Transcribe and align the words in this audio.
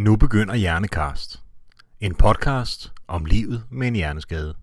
Nu 0.00 0.16
begynder 0.16 0.54
Hjernekast. 0.54 1.42
En 2.00 2.14
podcast 2.14 2.92
om 3.06 3.24
livet 3.24 3.64
med 3.70 3.88
en 3.88 3.94
hjerneskade. 3.94 4.54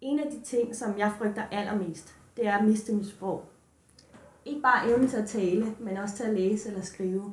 En 0.00 0.18
af 0.18 0.30
de 0.30 0.40
ting, 0.44 0.76
som 0.76 0.98
jeg 0.98 1.12
frygter 1.18 1.42
allermest, 1.50 2.16
det 2.36 2.46
er 2.46 2.58
at 2.58 2.64
miste 2.64 2.92
mit 2.94 3.06
sprog. 3.06 3.51
Ikke 4.44 4.60
bare 4.60 4.90
evnen 4.90 5.08
til 5.08 5.16
at 5.16 5.28
tale, 5.28 5.76
men 5.78 5.96
også 5.96 6.16
til 6.16 6.24
at 6.24 6.34
læse 6.34 6.68
eller 6.68 6.82
skrive. 6.82 7.32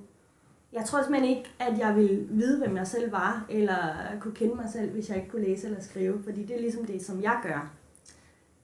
Jeg 0.74 0.86
tror 0.86 1.02
simpelthen 1.02 1.38
ikke, 1.38 1.50
at 1.60 1.80
jeg 1.80 1.96
ville 1.96 2.28
vide, 2.30 2.58
hvem 2.58 2.78
jeg 2.78 2.88
selv 2.88 3.12
var, 3.12 3.46
eller 3.50 3.78
kunne 4.20 4.36
kende 4.36 4.56
mig 4.56 4.70
selv, 4.70 4.92
hvis 4.92 5.10
jeg 5.10 5.18
ikke 5.18 5.30
kunne 5.30 5.46
læse 5.46 5.68
eller 5.68 5.82
skrive, 5.82 6.24
fordi 6.24 6.46
det 6.46 6.56
er 6.56 6.60
ligesom 6.60 6.86
det, 6.86 7.06
som 7.06 7.22
jeg 7.22 7.40
gør. 7.44 7.72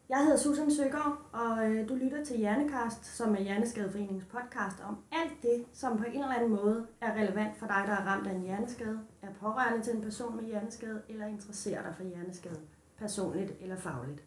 Jeg 0.09 0.17
hedder 0.17 0.37
Susan 0.37 0.71
Søgaard, 0.71 1.17
og 1.31 1.69
øh, 1.69 1.89
du 1.89 1.95
lytter 1.95 2.23
til 2.25 2.37
Hjernekast, 2.37 3.05
som 3.05 3.35
er 3.35 3.41
Hjerneskadeforeningens 3.41 4.25
podcast 4.25 4.83
om 4.87 4.97
alt 5.11 5.41
det, 5.41 5.65
som 5.73 5.97
på 5.97 6.03
en 6.03 6.13
eller 6.13 6.35
anden 6.35 6.49
måde 6.49 6.87
er 7.01 7.13
relevant 7.13 7.57
for 7.57 7.67
dig, 7.67 7.83
der 7.87 7.93
er 7.93 8.05
ramt 8.05 8.27
af 8.27 8.33
en 8.33 8.41
hjerneskade, 8.41 8.99
er 9.21 9.27
pårørende 9.41 9.85
til 9.85 9.95
en 9.95 10.01
person 10.01 10.35
med 10.35 10.43
hjerneskade, 10.43 11.01
eller 11.09 11.25
interesserer 11.25 11.83
dig 11.83 11.93
for 11.95 12.03
hjerneskade, 12.03 12.59
personligt 12.97 13.53
eller 13.61 13.75
fagligt. 13.75 14.23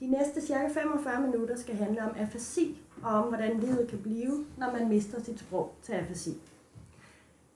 De 0.00 0.06
næste 0.06 0.40
cirka 0.40 0.68
45 0.68 1.20
minutter 1.20 1.56
skal 1.56 1.74
handle 1.74 2.02
om 2.02 2.14
afasi, 2.16 2.82
og 3.02 3.10
om 3.10 3.28
hvordan 3.28 3.60
livet 3.60 3.88
kan 3.88 4.02
blive, 4.02 4.46
når 4.58 4.72
man 4.72 4.88
mister 4.88 5.22
sit 5.22 5.40
sprog 5.40 5.74
til 5.82 5.92
afasi. 5.92 6.30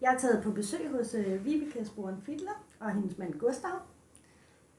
Jeg 0.00 0.14
er 0.14 0.18
taget 0.18 0.42
på 0.42 0.50
besøg 0.50 0.90
hos 0.90 1.14
øh, 1.14 1.44
Vibeke 1.44 1.84
Sporen 1.84 2.22
Fidler 2.22 2.64
og 2.80 2.90
hendes 2.90 3.18
mand 3.18 3.38
Gustav. 3.38 3.80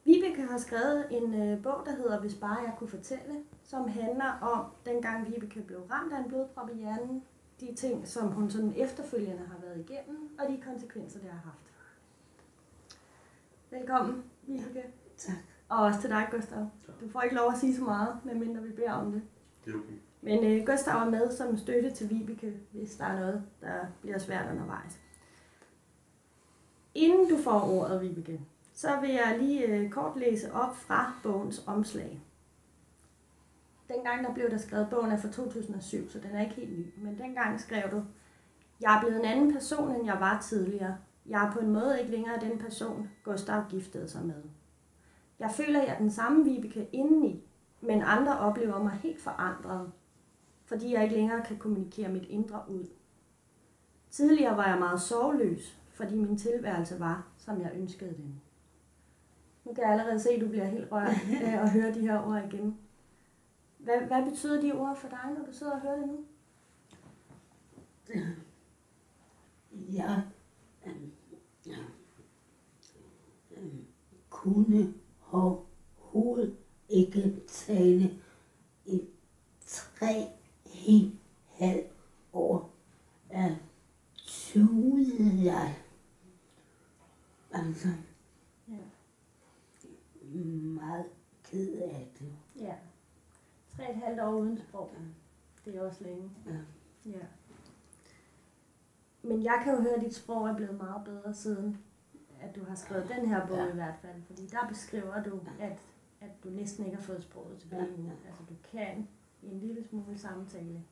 Vibeke 0.05 0.41
har 0.41 0.57
skrevet 0.57 1.05
en 1.11 1.33
øh, 1.41 1.63
bog, 1.63 1.81
der 1.85 1.91
hedder 1.95 2.19
Hvis 2.19 2.35
bare 2.35 2.57
jeg 2.57 2.73
kunne 2.77 2.89
fortælle, 2.89 3.43
som 3.63 3.87
handler 3.87 4.31
om, 4.41 4.65
dengang 4.85 5.27
Vibeke 5.27 5.61
blev 5.61 5.79
ramt 5.91 6.13
af 6.13 6.19
en 6.19 6.27
blodprop 6.29 6.69
i 6.69 6.73
hjernen, 6.73 7.23
de 7.59 7.75
ting, 7.75 8.07
som 8.07 8.27
hun 8.27 8.49
sådan 8.51 8.73
efterfølgende 8.77 9.45
har 9.47 9.57
været 9.61 9.79
igennem, 9.79 10.29
og 10.39 10.49
de 10.49 10.61
konsekvenser, 10.63 11.19
det 11.19 11.29
har 11.29 11.41
haft. 11.45 11.73
Velkommen, 13.71 14.23
Vibeke. 14.47 14.83
Tak. 15.17 15.58
Og 15.69 15.77
også 15.77 16.01
til 16.01 16.09
dig, 16.09 16.27
Gustav. 16.31 16.69
Du 17.01 17.09
får 17.09 17.21
ikke 17.21 17.35
lov 17.35 17.51
at 17.51 17.57
sige 17.57 17.75
så 17.75 17.83
meget, 17.83 18.17
medmindre 18.23 18.63
vi 18.63 18.71
beder 18.71 18.91
om 18.91 19.11
det. 19.11 19.21
Det 19.65 19.73
er 19.73 19.77
okay. 19.77 19.93
Men 20.21 20.43
øh, 20.43 20.65
Gustav 20.65 20.95
er 20.95 21.09
med 21.09 21.31
som 21.31 21.57
støtte 21.57 21.91
til 21.91 22.09
Vibeke, 22.09 22.53
hvis 22.71 22.95
der 22.95 23.05
er 23.05 23.19
noget, 23.19 23.43
der 23.61 23.75
bliver 24.01 24.17
svært 24.17 24.51
undervejs. 24.51 24.99
Inden 26.95 27.29
du 27.29 27.37
får 27.37 27.61
ordet, 27.61 28.01
Vibeke, 28.01 28.41
så 28.73 28.99
vil 29.01 29.09
jeg 29.09 29.37
lige 29.39 29.65
øh, 29.65 29.89
kort 29.89 30.17
læse 30.17 30.53
op 30.53 30.75
fra 30.75 31.13
bogens 31.23 31.63
omslag. 31.67 32.21
Dengang 33.87 34.23
der 34.23 34.33
blev 34.33 34.49
der 34.49 34.57
skrevet, 34.57 34.87
bogen 34.89 35.11
er 35.11 35.17
fra 35.17 35.31
2007, 35.31 36.09
så 36.09 36.19
den 36.19 36.31
er 36.31 36.41
ikke 36.41 36.55
helt 36.55 36.79
ny, 36.79 36.93
men 36.97 37.17
dengang 37.17 37.59
skrev 37.59 37.91
du, 37.91 38.03
jeg 38.81 38.95
er 38.95 39.01
blevet 39.01 39.19
en 39.19 39.25
anden 39.25 39.53
person, 39.53 39.95
end 39.95 40.05
jeg 40.05 40.17
var 40.19 40.41
tidligere. 40.41 40.97
Jeg 41.25 41.47
er 41.47 41.51
på 41.51 41.59
en 41.59 41.69
måde 41.69 41.99
ikke 41.99 42.11
længere 42.11 42.39
den 42.39 42.59
person, 42.59 43.09
Gustav 43.23 43.63
giftede 43.69 44.09
sig 44.09 44.25
med. 44.25 44.43
Jeg 45.39 45.51
føler, 45.51 45.79
jeg 45.79 45.93
er 45.93 45.97
den 45.97 46.11
samme 46.11 46.43
Vibeke 46.43 46.89
indeni, 46.91 47.43
men 47.81 48.01
andre 48.01 48.39
oplever 48.39 48.83
mig 48.83 48.91
helt 48.91 49.21
forandret, 49.21 49.91
fordi 50.65 50.93
jeg 50.93 51.03
ikke 51.03 51.15
længere 51.15 51.45
kan 51.45 51.57
kommunikere 51.57 52.09
mit 52.09 52.25
indre 52.25 52.63
ud. 52.69 52.87
Tidligere 54.09 54.57
var 54.57 54.67
jeg 54.67 54.79
meget 54.79 55.01
sorgløs, 55.01 55.79
fordi 55.89 56.15
min 56.15 56.37
tilværelse 56.37 56.99
var, 56.99 57.27
som 57.37 57.61
jeg 57.61 57.71
ønskede 57.75 58.13
den. 58.15 58.41
Nu 59.65 59.73
kan 59.73 59.83
jeg 59.83 59.91
allerede 59.91 60.19
se, 60.19 60.29
at 60.29 60.41
du 60.41 60.47
bliver 60.47 60.65
helt 60.65 60.91
rørt 60.91 61.07
af 61.43 61.61
at 61.61 61.71
høre 61.71 61.93
de 61.93 62.01
her 62.01 62.27
ord 62.27 62.43
igen. 62.53 62.77
Hvad, 63.77 64.01
hvad 64.01 64.25
betyder 64.25 64.61
de 64.61 64.71
ord 64.71 64.97
for 64.97 65.07
dig, 65.09 65.35
når 65.37 65.45
du 65.45 65.53
sidder 65.53 65.73
og 65.73 65.81
hører 65.81 65.97
det 65.97 66.07
nu? 66.07 66.25
Jeg 69.71 70.23
øhm, 70.85 71.11
ja, 71.65 71.77
øhm, 73.57 73.85
kunne 74.29 74.93
overhovedet 75.31 76.57
ikke 76.89 77.35
tale 77.47 78.19
i 78.85 79.01
tre 79.65 80.27
helt 80.65 81.15
halv 81.51 81.83
år. 82.33 82.71
Jeg 83.29 83.57
tudede 84.27 85.45
jeg. 85.45 85.75
Altså, 87.51 87.87
Ja. 88.67 88.77
meget 90.53 91.05
ked 91.43 91.81
af 91.81 92.07
det. 92.19 92.33
ja. 92.59 92.75
Tre 93.75 93.89
et 93.91 93.95
halvt 93.95 94.19
år 94.21 94.31
uden 94.33 94.57
sprog. 94.57 94.91
Det 95.65 95.75
er 95.75 95.81
også 95.81 96.03
længe. 96.03 96.31
Ja. 96.45 96.57
Ja. 97.11 97.25
Men 99.23 99.43
jeg 99.43 99.61
kan 99.63 99.75
jo 99.75 99.81
høre, 99.81 99.93
at 99.95 100.01
dit 100.05 100.15
sprog 100.15 100.49
er 100.49 100.55
blevet 100.55 100.77
meget 100.77 101.05
bedre 101.05 101.33
siden, 101.33 101.77
at 102.41 102.55
du 102.55 102.63
har 102.65 102.75
skrevet 102.75 103.09
den 103.09 103.25
her 103.29 103.47
bog 103.47 103.57
Ja. 103.57 103.69
i 103.69 103.73
hvert 103.73 103.95
fald. 104.01 104.21
Fordi 104.23 104.45
der 104.47 104.67
beskriver 104.69 105.23
du, 105.23 105.39
at, 105.59 105.79
at 106.21 106.31
du 106.43 106.49
næsten 106.49 106.85
ikke 106.85 106.97
har 106.97 107.03
fået 107.03 107.23
sproget 107.23 107.59
tilbage 107.59 107.81
Ja, 107.83 108.03
ja. 108.03 108.11
Altså 108.27 108.43
du 108.49 108.53
kan 108.71 109.07
en 109.43 109.59
lille 109.59 109.83
smule 109.83 110.17
samtale. 110.17 110.83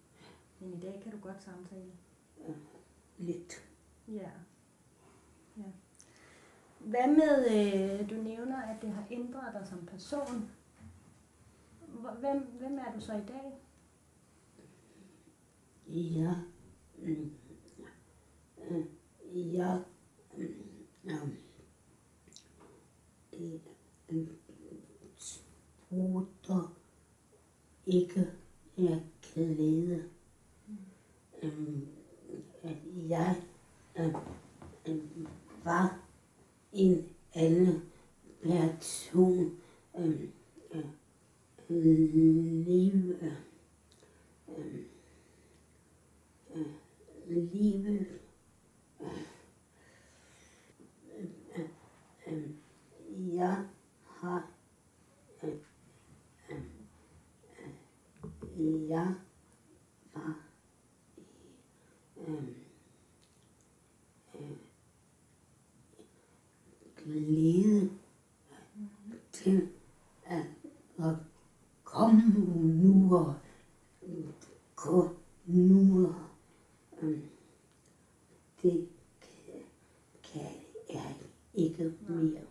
Men 0.59 0.74
i 0.74 0.80
dag 0.80 1.00
kan 1.03 1.12
du 1.12 1.18
godt 1.19 1.44
samtale. 1.44 1.91
Lidt. 3.18 3.53
Ja. 4.07 4.30
ja. 5.57 5.63
Hvad 6.80 7.07
med, 7.07 7.46
øh, 8.02 8.09
du 8.09 8.16
nævner, 8.16 8.62
at 8.62 8.81
det 8.81 8.90
har 8.91 9.03
ændret 9.12 9.53
dig 9.53 9.68
som 9.68 9.86
person. 9.86 10.50
Hvem, 12.19 12.56
hvem 12.59 12.78
er 12.78 12.91
du 12.96 13.00
så 13.00 13.13
i 13.13 13.22
dag? 13.28 13.53
Ja. 15.88 16.34
Mm, 16.97 17.31
Jeg 19.34 19.75
mm, 19.75 19.84
ja, 21.07 21.18
øh, 23.34 23.59
øh, 24.09 24.28
ikke 27.85 28.28
er 28.78 29.00
glæde. 29.22 30.03
Øhm, 31.44 31.88
at 32.63 32.78
jeg 33.09 33.35
øh, 34.00 34.16
øh, 34.88 35.01
var 35.63 36.00
en 36.73 37.06
anden 37.34 37.84
person 38.44 39.59
øh, 39.97 40.24
øh, 40.72 40.85
liv 41.69 42.16
øh, 42.16 42.66
livet 42.68 43.18
øh, 44.57 44.85
øh, 46.50 46.68
øh 49.00 49.37
øh, 52.27 52.49
jeg 53.35 53.65
har 54.05 54.51
øh, 55.43 55.53
øh, 56.51 56.63
øh, 58.57 58.89
jeg 58.89 59.15
var 60.13 60.39
øh, 62.27 62.47
øh, 64.35 64.57
glæde 66.95 67.89
til 69.31 69.69
at, 70.25 70.45
at 70.99 71.15
komme 71.83 72.21
nu 72.83 73.15
og 73.15 73.35
gå 74.75 75.15
nu 75.45 76.07
og 76.07 76.15
øh, 77.01 77.19
det 78.62 78.89
kan, 79.21 79.62
kan 80.23 80.51
jeg 80.89 81.15
ikke 81.53 81.94
mere. 82.00 82.41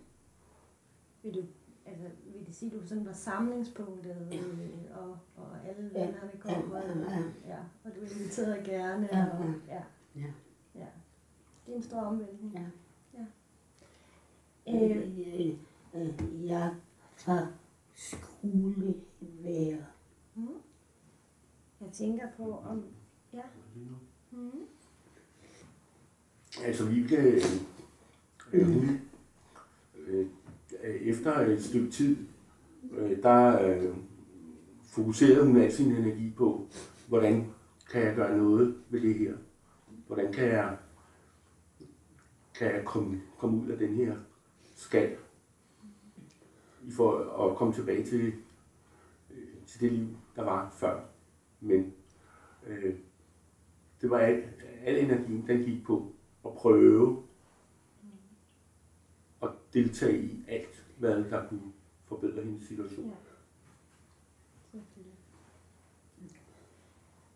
Vil 1.22 1.34
du, 1.34 1.44
altså, 1.86 2.04
vil 2.24 2.46
det 2.46 2.54
sige, 2.54 2.72
at 2.72 2.82
du 2.82 2.86
sådan 2.88 3.06
var 3.06 3.12
samlingspunktet, 3.30 4.28
øh, 4.32 4.96
og, 4.98 5.18
og 5.36 5.48
alle 5.68 5.90
Ja. 5.94 6.04
vennerne 6.04 6.30
kom, 6.40 6.70
og, 6.72 6.82
Ja, 6.82 6.88
ja. 7.10 7.22
ja, 7.46 7.58
og 7.84 7.90
du 7.96 8.00
inviterede 8.00 8.64
gerne, 8.64 9.08
Ja, 9.12 9.24
og, 9.38 9.44
ja. 9.68 9.74
ja, 9.74 9.82
Ja. 10.20 10.30
ja. 10.74 10.86
Det 11.66 11.72
er 11.72 11.76
en 11.76 11.82
stor 11.82 12.00
omvæltning. 12.00 12.54
Ja. 12.54 12.66
Øh, 14.68 14.96
Øh, 15.18 15.54
øh, 15.94 16.46
jeg 16.46 16.74
tager 17.16 17.46
skoleværer. 17.94 19.84
mm. 20.34 20.48
Jeg 21.80 21.88
tænker 21.92 22.26
på, 22.36 22.52
om... 22.58 22.84
Ja. 23.32 23.42
Mm. 24.32 24.50
Altså 26.64 26.84
Vibeke, 26.86 27.42
øh, 28.52 28.66
hun, 28.66 29.00
øh, 29.96 30.26
efter 30.82 31.38
et 31.40 31.64
stykke 31.64 31.90
tid, 31.90 32.25
fokuserede 35.06 35.46
hun 35.46 35.56
al 35.56 35.72
sin 35.72 35.92
energi 35.92 36.30
på, 36.30 36.68
hvordan 37.08 37.46
kan 37.90 38.02
jeg 38.02 38.16
gøre 38.16 38.36
noget 38.36 38.76
ved 38.88 39.00
det 39.00 39.14
her? 39.14 39.34
Hvordan 40.06 40.32
kan 40.32 40.48
jeg, 40.48 40.76
kan 42.58 42.74
jeg 42.74 42.84
komme, 42.84 43.22
komme 43.38 43.62
ud 43.62 43.68
af 43.68 43.78
den 43.78 43.94
her 43.94 44.16
skal? 44.76 45.16
I 46.84 46.90
for 46.90 47.42
at 47.44 47.56
komme 47.56 47.74
tilbage 47.74 48.04
til, 48.04 48.32
øh, 49.30 49.48
til 49.66 49.80
det 49.80 49.92
liv, 49.92 50.08
der 50.36 50.44
var 50.44 50.70
før. 50.70 51.00
Men 51.60 51.92
øh, 52.66 52.94
det 54.00 54.10
var 54.10 54.18
al, 54.18 54.44
al 54.84 55.04
energien, 55.04 55.46
den 55.46 55.64
gik 55.64 55.84
på 55.84 56.12
at 56.44 56.52
prøve 56.54 57.22
at 59.42 59.48
deltage 59.74 60.22
i 60.22 60.44
alt, 60.48 60.86
hvad 60.98 61.24
der 61.24 61.48
kunne 61.48 61.72
forbedre 62.04 62.42
hendes 62.42 62.68
situation. 62.68 63.14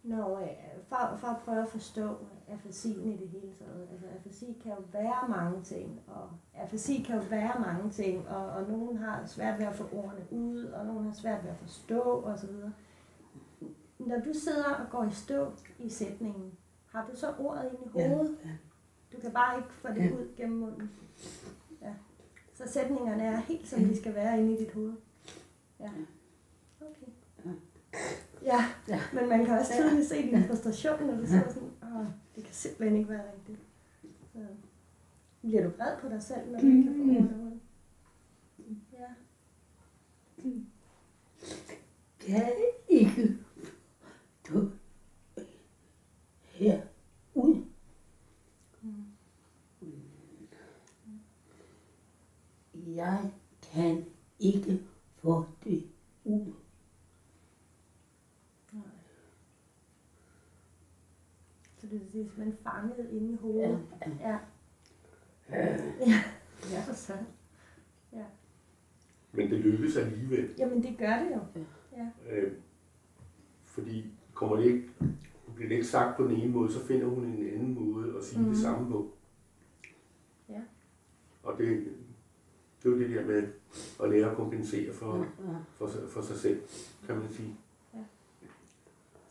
Når, 0.03 0.39
øh, 0.39 0.49
for, 0.89 1.17
for 1.17 1.27
at 1.27 1.37
prøve 1.45 1.63
at 1.63 1.69
forstå 1.69 2.17
afasien 2.49 3.13
i 3.13 3.17
det 3.17 3.29
hele 3.29 3.53
taget. 3.59 3.89
Altså 3.93 4.07
afasi 4.19 4.59
kan 4.63 4.73
jo 4.73 4.83
være 4.93 5.29
mange 5.29 5.63
ting, 5.63 6.01
og 6.07 6.31
afasi 6.55 7.03
kan 7.07 7.17
jo 7.17 7.23
være 7.31 7.61
mange 7.61 7.91
ting, 7.91 8.29
og, 8.29 8.47
og 8.51 8.63
nogen 8.71 8.97
har 8.97 9.27
svært 9.27 9.59
ved 9.59 9.67
at 9.67 9.75
få 9.75 9.85
ordene 9.93 10.27
ud, 10.31 10.65
og 10.65 10.87
nogen 10.87 11.05
har 11.05 11.13
svært 11.13 11.45
ved 11.45 11.51
at 11.51 11.57
forstå 11.57 12.01
osv. 12.23 12.51
Når 13.99 14.19
du 14.21 14.33
sidder 14.35 14.75
og 14.75 14.91
går 14.91 15.05
i 15.05 15.11
stå 15.11 15.53
i 15.79 15.89
sætningen, 15.89 16.53
har 16.87 17.07
du 17.13 17.17
så 17.17 17.35
ordet 17.39 17.65
ind 17.73 17.87
i 17.97 17.99
Ja, 17.99 18.09
hovedet? 18.15 18.39
ja. 18.45 18.51
Du 19.13 19.21
kan 19.21 19.33
bare 19.33 19.59
ikke 19.59 19.73
få 19.73 19.89
det 19.89 19.97
Ja. 20.11 20.11
ud 20.15 20.29
gennem 20.37 20.59
munden. 20.59 20.91
Ja. 21.83 21.95
Så 22.55 22.65
sætningerne 22.67 23.23
er 23.23 23.37
helt 23.37 23.69
som 23.69 23.81
de 23.81 23.97
skal 24.01 24.15
være 24.15 24.39
inde 24.41 24.53
i 24.55 24.65
dit 24.65 24.73
hoved. 24.73 24.93
Ja. 25.81 25.91
Okay. 26.81 27.13
Ja, 28.43 28.65
Ja. 28.89 29.01
men 29.13 29.29
man 29.29 29.45
kan 29.45 29.59
også 29.59 29.73
tydeligt 29.73 30.09
se 30.09 30.23
din 30.23 30.45
frustration, 30.49 31.07
når 31.07 31.17
du 31.17 31.27
sidder 31.27 31.53
sådan, 31.53 31.71
åh, 31.83 32.07
det 32.37 32.45
kan 32.45 32.55
simpelthen 32.55 32.99
ikke 32.99 33.11
være 33.11 33.33
rigtigt. 33.33 33.59
Så 34.33 34.39
bliver 35.41 35.63
du 35.63 35.69
vred 35.77 35.97
på 36.01 36.09
dig 36.09 36.23
selv, 36.23 36.51
når 36.53 36.61
du 36.61 36.67
ikke 36.67 36.83
kan 36.83 36.95
få 36.95 37.01
ordene 37.03 37.45
ud? 37.45 37.59
Ja. 38.93 39.07
kan 42.21 42.53
ikke 42.89 43.39
du 44.49 44.71
her 46.43 46.81
ud. 47.35 47.63
Jeg 52.87 53.31
kan 53.63 54.05
ikke 54.41 54.83
få 55.23 55.45
det 55.65 55.85
ud. 56.25 56.53
Så 61.91 61.97
det 61.97 62.03
er 62.07 62.11
simpelthen 62.11 62.57
fanget 62.63 63.09
inde 63.13 63.33
i 63.33 63.37
hovedet. 63.37 63.79
Ja. 64.01 64.29
Ja. 64.29 64.39
Ja. 65.51 66.23
Ja, 66.73 66.83
for. 66.93 67.13
Ja. 68.13 68.25
Men 69.33 69.51
det 69.51 69.59
lykkes 69.61 69.97
alligevel. 69.97 70.55
Jamen, 70.59 70.83
det 70.83 70.99
gør 70.99 71.19
det 71.19 71.31
jo. 71.37 71.63
Ja. 71.97 72.09
Øh, 72.37 72.53
fordi 73.65 74.05
kommer 74.35 74.57
det 74.57 74.65
ikke, 74.65 74.89
bliver 75.55 75.69
det 75.69 75.75
ikke 75.75 75.87
sagt 75.87 76.17
på 76.17 76.25
den 76.25 76.37
ene 76.37 76.53
måde, 76.53 76.73
så 76.73 76.87
finder 76.87 77.07
hun 77.07 77.25
en 77.25 77.49
anden 77.55 77.75
måde 77.75 78.17
at 78.19 78.25
sige 78.25 78.43
mm. 78.43 78.49
Det 78.49 78.59
samme 78.59 78.91
på. 78.91 79.13
Ja. 80.49 80.61
Og 81.43 81.59
det, 81.59 81.69
det 82.83 82.89
er 82.89 82.91
jo 82.93 82.99
det 82.99 83.11
der 83.11 83.27
med 83.27 83.49
at 84.03 84.11
lære 84.11 84.31
at 84.31 84.37
kompensere 84.37 84.93
for, 84.93 85.17
Ja. 85.19 85.25
for, 85.75 85.87
sig- 85.87 86.09
for 86.09 86.21
sig 86.23 86.37
selv, 86.37 86.61
kan 87.07 87.17
man 87.19 87.29
sige. 87.29 87.57
Ja. 87.95 87.99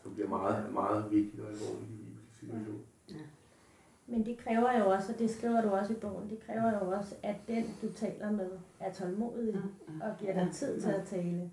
Som 0.04 0.14
bliver 0.14 0.30
meget, 0.30 0.74
meget 0.74 1.12
vigtigt 1.12 1.44
og 1.44 1.48
alvorligt 1.52 1.92
situation. 2.40 2.82
Men 4.08 4.26
det 4.26 4.38
kræver 4.38 4.78
jo 4.80 4.90
også, 4.92 5.14
og 5.14 5.20
det 5.20 5.30
skriver 5.30 5.62
du 5.62 5.70
også 5.70 5.94
i 5.94 5.96
bogen, 5.96 6.30
det 6.30 6.40
kræver 6.40 6.74
jo 6.74 6.92
også, 6.92 7.16
at 7.24 7.36
den, 7.48 7.76
du 7.82 7.92
taler 7.94 8.32
med, 8.32 8.50
er 8.80 8.94
tålmodig 8.94 9.56
og 10.02 10.18
giver 10.20 10.34
dig 10.34 10.50
tid 10.54 10.82
til 10.82 10.90
at 10.90 11.04
tale. 11.06 11.52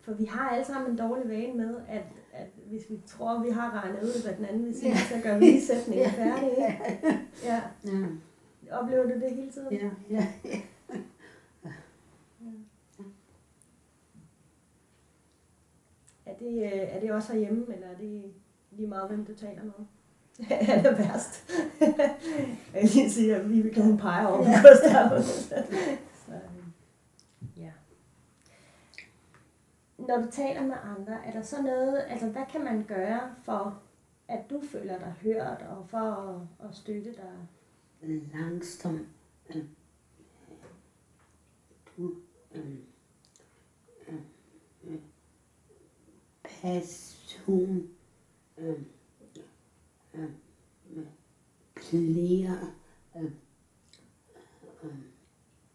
For 0.00 0.12
vi 0.12 0.24
har 0.24 0.48
alle 0.48 0.64
sammen 0.64 0.90
en 0.90 0.98
dårlig 0.98 1.28
vane 1.28 1.54
med, 1.54 1.76
at, 1.88 2.04
at 2.32 2.46
hvis 2.66 2.90
vi 2.90 3.00
tror, 3.06 3.42
vi 3.42 3.50
har 3.50 3.82
regnet 3.82 4.02
ud, 4.02 4.22
hvad 4.24 4.34
den 4.36 4.44
anden 4.44 4.64
vil 4.66 4.74
sige, 4.78 4.96
så 4.96 5.14
gør 5.22 5.38
vi 5.38 5.44
lige 5.44 5.66
sætningen 5.66 6.10
færdig. 6.22 6.50
ikke? 6.50 7.18
Ja. 7.44 7.62
Ja. 7.84 8.06
Oplever 8.70 9.02
du 9.02 9.20
det 9.20 9.30
hele 9.34 9.50
tiden? 9.52 9.72
Ja. 9.72 9.90
Ja. 10.10 10.26
Er 16.26 16.34
det, 16.38 16.62
øh, 16.64 16.72
er 16.72 17.00
det 17.00 17.12
også 17.12 17.32
herhjemme, 17.32 17.74
eller 17.74 17.86
er 17.86 17.96
det 17.96 18.22
lige 18.80 18.88
meget, 18.88 19.08
hvem 19.08 19.24
du 19.24 19.34
taler 19.34 19.62
med? 19.62 19.86
er 20.68 20.82
det 20.82 20.98
værst? 20.98 21.50
jeg 22.74 22.82
vil 22.82 22.90
lige 22.94 23.10
sige, 23.10 23.36
at 23.36 23.50
Vibeke 23.50 23.82
hun 23.82 23.98
peger 23.98 24.26
over 24.26 24.38
på 24.38 24.44
Gustav. 24.44 25.22
Så, 26.26 26.40
ja. 27.56 27.72
Når 29.98 30.16
du 30.16 30.30
taler 30.30 30.62
med 30.62 30.76
andre, 30.82 31.26
er 31.26 31.32
der 31.32 31.42
så 31.42 31.62
noget, 31.62 32.04
altså 32.08 32.26
hvad 32.26 32.42
kan 32.52 32.64
man 32.64 32.84
gøre 32.84 33.20
for, 33.42 33.82
at 34.28 34.50
du 34.50 34.60
føler 34.72 34.98
dig 34.98 35.14
hørt, 35.22 35.62
og 35.68 35.88
for 35.88 35.98
at, 35.98 36.68
at 36.68 36.76
støtte 36.76 37.12
dig? 37.12 38.28
langsomt. 38.32 39.08
øh, 39.54 39.64
Du 41.96 42.14
øh, 42.54 42.76
øh, 44.08 44.14
øh, 44.84 44.98
person 46.42 47.90
øh, 48.60 48.82
øh, 50.14 50.30
flere 51.76 52.72
øh, 53.16 53.32
øh, 54.82 54.96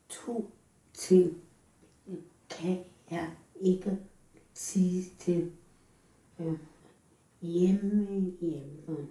to 0.09 0.51
ting 0.93 1.41
kan 2.49 2.83
jeg 3.11 3.35
ikke 3.55 3.97
sige 4.53 5.03
til 5.19 5.51
øh, 6.39 6.59
hjemme 7.41 8.31
hjemme. 8.41 9.07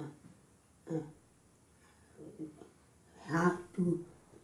Øh, 0.00 0.06
øh, 0.86 1.02
har 3.16 3.62
du 3.76 3.98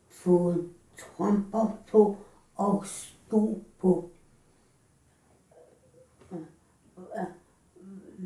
fået 0.09 0.73
tromper 0.99 1.79
på 1.91 2.17
og 2.55 2.87
sko 2.87 3.65
på. 3.79 4.11
Øh, 6.33 6.39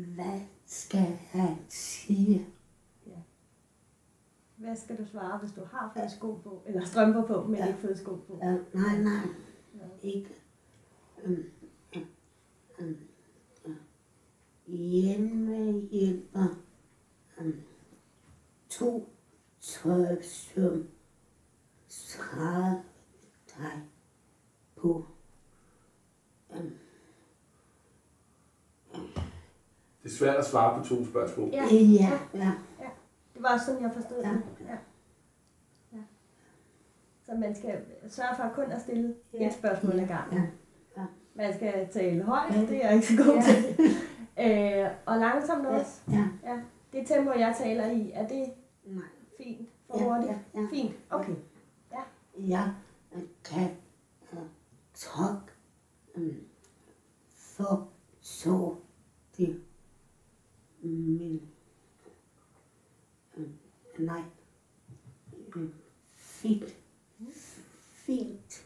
hvad 0.07 0.41
skal 0.65 1.17
han 1.31 1.57
sige? 1.69 2.47
Hvad 4.57 4.75
skal 4.75 4.97
du 4.97 5.05
svare, 5.05 5.37
hvis 5.39 5.51
du 5.51 5.61
har 5.65 5.91
fået 5.97 6.11
sko 6.11 6.33
på, 6.43 6.63
eller 6.67 6.85
strømper 6.85 7.27
på, 7.27 7.43
men 7.43 7.55
Ja. 7.59 7.67
ikke 7.67 7.79
fået 7.79 7.97
sko 7.97 8.15
på? 8.15 8.39
Ja, 8.43 8.51
nej, 8.73 8.97
nej, 9.01 9.27
Ja. 9.75 10.07
ikke. 10.07 10.35
Um, 11.25 11.37
um, 12.79 12.95
um, 13.65 13.75
hjemme 14.67 15.81
hjælper 15.91 16.47
um, 17.39 17.53
to 18.69 19.09
tøj, 19.61 20.21
som 20.21 20.87
træder 21.87 22.81
dig 23.57 23.83
på. 24.75 25.05
Um, 26.49 26.71
Det 30.03 30.09
er 30.11 30.15
svært 30.15 30.35
at 30.35 30.45
svare 30.45 30.81
på 30.81 30.87
to 30.87 31.05
spørgsmål. 31.05 31.49
Ja. 31.49 31.63
ja, 31.71 32.11
ja, 32.33 32.51
Det 33.33 33.43
var 33.43 33.53
også 33.53 33.65
sådan, 33.65 33.81
jeg 33.81 33.91
forstod 33.93 34.23
Ja. 34.23 34.29
det. 34.29 34.41
Ja. 34.59 34.75
ja. 35.93 36.01
Så 37.25 37.31
man 37.35 37.55
skal 37.55 37.77
sørge 38.09 38.35
for 38.37 38.49
kun 38.55 38.71
at 38.71 38.81
stille 38.81 39.15
Ja. 39.33 39.47
et 39.47 39.53
spørgsmål 39.53 39.99
ad 39.99 40.07
gangen. 40.07 40.33
ja, 40.39 41.01
ja. 41.01 41.05
Man 41.35 41.53
skal 41.55 41.87
tale 41.93 42.23
højt, 42.23 42.55
Ja. 42.55 42.61
det 42.61 42.77
er 42.83 42.87
jeg 42.87 42.95
ikke 42.95 43.07
så 43.07 43.23
god 43.23 43.35
Ja. 43.35 43.41
til. 43.41 43.75
Øh, 44.39 44.89
og 45.05 45.17
langsomt 45.19 45.65
også. 45.65 46.01
ja, 46.11 46.25
Ja. 46.43 46.59
Det 46.93 47.07
tempo, 47.07 47.31
jeg 47.31 47.55
taler 47.57 47.91
i, 47.91 48.11
er 48.13 48.27
det 48.27 48.53
nej. 48.85 49.03
fint? 49.37 49.69
For 49.91 49.99
Ja, 49.99 50.03
hurtigt? 50.05 50.31
ja, 50.55 50.59
ja. 50.61 50.67
Fint, 50.71 50.95
okay. 51.09 51.35
Jeg 52.37 52.71
kan 53.43 53.69
uh, 54.31 54.39
tak 54.93 55.51
um, 56.15 56.31
for 57.35 57.87
så 58.21 58.75
det 59.37 59.61
men 60.83 61.41
um, 63.37 63.59
nej 63.97 64.23
um, 65.55 65.73
fint 66.15 66.75
fint 68.05 68.65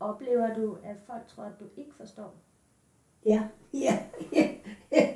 Oplever 0.00 0.54
du, 0.54 0.78
at 0.84 0.96
folk 1.06 1.26
tror, 1.26 1.44
at 1.44 1.60
du 1.60 1.64
ikke 1.76 1.94
forstår? 1.94 2.34
ja 3.26 3.48
ja 3.72 4.08
ja 4.32 4.54
ja 4.92 5.14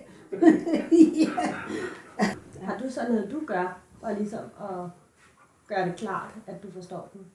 Har 2.62 2.78
du 2.78 2.90
så 2.90 3.08
noget, 3.08 3.30
du 3.30 3.46
gør, 3.46 3.80
for 4.00 4.10
ligesom 4.10 4.44
at 4.44 4.90
gøre 5.66 5.88
det 5.88 5.96
klart, 5.96 6.34
at 6.46 6.62
du 6.62 6.70
forstår 6.70 7.10
dem? 7.12 7.26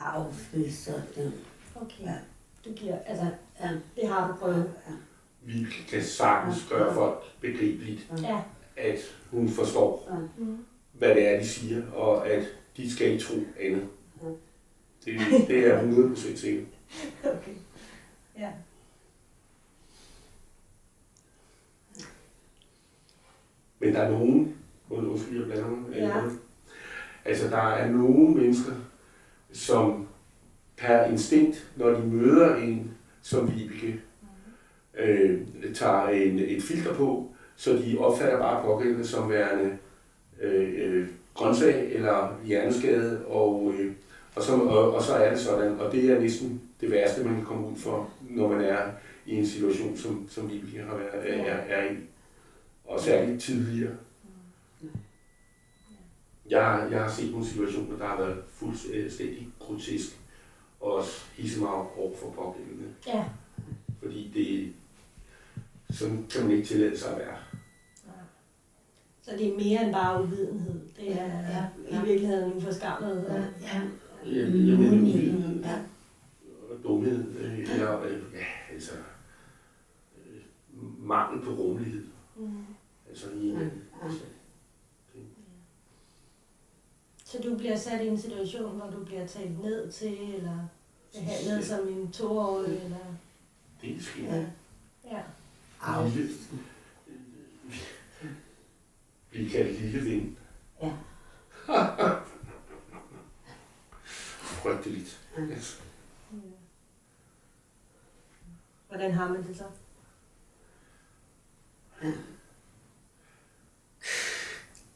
afviser 0.00 1.02
den. 1.16 1.32
Okay. 1.74 2.04
Ja. 2.04 2.18
Du 2.64 2.72
giver, 2.72 2.98
altså, 3.06 3.26
Ja, 3.60 3.70
det 3.96 4.08
har 4.08 4.28
du 4.28 4.34
prøvet. 4.36 4.72
ja, 4.88 4.92
Vi 5.42 5.66
kan 5.88 6.02
sagtens 6.04 6.66
gøre 6.70 6.94
folk 6.94 7.22
begribeligt, 7.40 8.06
Ja. 8.22 8.42
at 8.76 8.98
hun 9.30 9.48
forstår, 9.48 10.08
ja. 10.38 10.44
Hvad 10.92 11.08
det 11.14 11.28
er, 11.28 11.38
de 11.40 11.48
siger, 11.48 11.92
og 11.92 12.28
at 12.28 12.44
de 12.76 12.92
skal 12.92 13.06
ikke 13.10 13.24
tro 13.24 13.34
andet. 13.60 13.88
Ja. 14.22 14.28
Det, 15.04 15.48
det 15.48 15.66
er 15.66 15.82
100% 15.82 16.36
sikkert. 16.36 16.66
Okay. 17.24 17.54
Ja. 18.38 18.50
Men 23.78 23.94
der 23.94 24.00
er 24.00 24.10
nogen, 24.10 24.56
und- 24.90 25.06
undskyld, 25.06 25.38
jeg 25.38 25.46
blander 25.46 25.68
mig, 25.76 25.96
Ja. 25.96 26.22
altså 27.24 27.48
der 27.48 27.56
er 27.62 27.90
nogle 27.90 28.34
mennesker, 28.34 28.72
som 29.52 30.08
per 30.80 31.04
instinkt, 31.04 31.70
når 31.76 31.90
de 31.90 32.06
møder 32.06 32.56
en 32.56 32.90
som 33.22 33.52
Vibeke, 33.54 34.00
øh, 34.98 35.40
tager 35.74 36.08
en, 36.08 36.38
et 36.38 36.62
filter 36.62 36.94
på, 36.94 37.34
så 37.56 37.72
de 37.72 37.98
opfatter 37.98 38.38
bare 38.38 38.64
pågældende 38.64 39.06
som 39.06 39.30
værende 39.30 39.76
øh, 40.40 40.70
øh 40.78 41.08
grøntsag 41.34 41.92
eller 41.92 42.40
hjerneskade, 42.44 43.26
og, 43.26 43.74
øh, 43.78 43.92
og, 44.34 44.42
så, 44.42 44.52
og, 44.52 44.94
og 44.94 45.02
så 45.02 45.14
er 45.14 45.30
det 45.30 45.38
sådan, 45.38 45.80
og 45.80 45.92
det 45.92 46.10
er 46.10 46.20
næsten 46.20 46.62
det 46.80 46.90
værste, 46.90 47.24
man 47.24 47.34
kan 47.34 47.44
komme 47.44 47.66
ud 47.66 47.76
for, 47.76 48.10
når 48.20 48.48
man 48.48 48.60
er 48.60 48.78
i 49.26 49.36
en 49.36 49.46
situation, 49.46 49.96
som, 49.96 50.26
som 50.28 50.50
Vibeke 50.50 50.82
har 50.82 50.96
været, 50.96 51.40
er, 51.40 51.54
er 51.54 51.92
i, 51.92 51.96
og 52.84 53.00
særligt 53.00 53.42
tidligere. 53.42 53.92
Jeg, 56.50 56.88
jeg 56.90 57.00
har 57.00 57.10
set 57.10 57.30
nogle 57.30 57.46
situationer, 57.46 57.98
der 57.98 58.06
har 58.06 58.16
været 58.16 58.38
fuldstændig 58.54 59.48
grotesk, 59.58 60.20
og 60.80 60.92
også 60.94 61.24
hisse 61.36 61.60
mig 61.60 61.70
over 61.70 62.16
for 62.16 62.30
pågældende. 62.30 62.88
Ja. 63.06 63.24
Fordi 64.02 64.30
det, 64.34 64.72
sådan 65.96 66.26
kan 66.30 66.42
man 66.42 66.50
ikke 66.50 66.66
tillade 66.66 66.98
sig 66.98 67.10
at 67.12 67.18
være. 67.18 67.36
Så 69.22 69.30
det 69.38 69.48
er 69.52 69.56
mere 69.56 69.84
end 69.84 69.92
bare 69.92 70.22
uvidenhed. 70.22 70.80
Det 70.96 71.12
er 71.20 71.24
Ja, 71.26 71.64
i 71.90 71.94
ja. 71.94 72.04
virkeligheden 72.04 72.52
uforskammet. 72.52 73.24
Ja, 73.28 73.34
Ja. 73.66 73.80
ja. 74.26 74.48
Muligheden, 74.50 75.00
uvidenhed 75.02 75.62
ja. 75.64 75.78
og 76.70 76.76
dumhed, 76.84 77.24
øh, 77.38 77.58
eller 77.58 78.00
øh, 78.02 78.12
ja, 78.34 78.72
altså 78.74 78.92
øh, 80.26 80.42
mangel 81.06 81.44
på 81.44 81.50
rummelighed. 81.50 82.04
Mm. 82.36 82.64
Altså 83.08 83.26
i 83.30 83.48
Ja, 83.48 83.58
ja. 83.58 83.68
altså, 84.02 84.20
Så 87.30 87.38
du 87.38 87.58
bliver 87.58 87.76
sat 87.76 88.00
i 88.00 88.08
en 88.08 88.20
situation, 88.20 88.76
hvor 88.76 88.90
du 88.90 89.04
bliver 89.04 89.26
talt 89.26 89.62
ned 89.62 89.92
til, 89.92 90.34
eller 90.34 90.68
behandlet 91.14 91.66
som 91.66 91.88
en 91.88 92.12
toårig, 92.12 92.82
eller... 92.84 92.98
det 93.82 94.04
sker. 94.04 94.34
Ja. 94.34 94.46
Ja. 95.04 95.22
Au. 95.80 96.08
Lille, 96.08 96.34
vi 99.30 99.48
kaldt 99.48 99.80
lille 99.80 100.10
ven. 100.10 100.38
Ja. 100.82 100.92
Frygteligt. 104.42 105.20
Ja. 105.36 105.42
Altså, 105.42 105.76
Hvordan 108.88 109.12
har 109.12 109.28
man 109.28 109.46
det 109.46 109.56
så? 109.56 109.64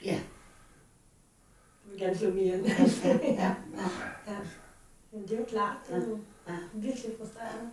Ja, 0.05 0.21
gerne 1.99 2.19
slå 2.19 2.29
ihjel. 2.29 2.65
ja, 3.05 3.09
ja, 3.09 3.55
ja. 3.77 3.89
ja. 4.29 4.37
Men 5.13 5.23
det 5.23 5.33
er 5.33 5.39
jo 5.39 5.45
klart, 5.49 5.77
det 5.89 5.95
er 5.97 6.01
jo 6.09 6.19
Ja. 6.49 6.57
virkelig 6.75 7.11
frustrerende. 7.19 7.71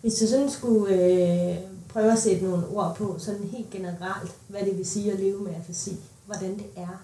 Hvis 0.00 0.14
du 0.14 0.26
sådan 0.26 0.50
skulle 0.50 0.94
øh, 0.94 1.56
prøve 1.88 2.12
at 2.12 2.18
sætte 2.18 2.44
nogle 2.44 2.66
ord 2.68 2.96
på, 2.96 3.18
sådan 3.18 3.46
helt 3.46 3.70
generelt, 3.70 4.36
hvad 4.48 4.64
det 4.64 4.78
vil 4.78 4.86
sige 4.86 5.12
at 5.12 5.20
leve 5.20 5.42
med 5.42 5.54
afasi, 5.54 5.96
hvordan 6.26 6.58
det 6.58 6.66
er. 6.76 7.02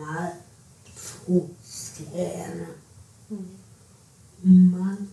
Meget 0.00 0.32
frustrerende. 0.96 2.66
Mm. 3.28 3.46
Meget 4.50 5.08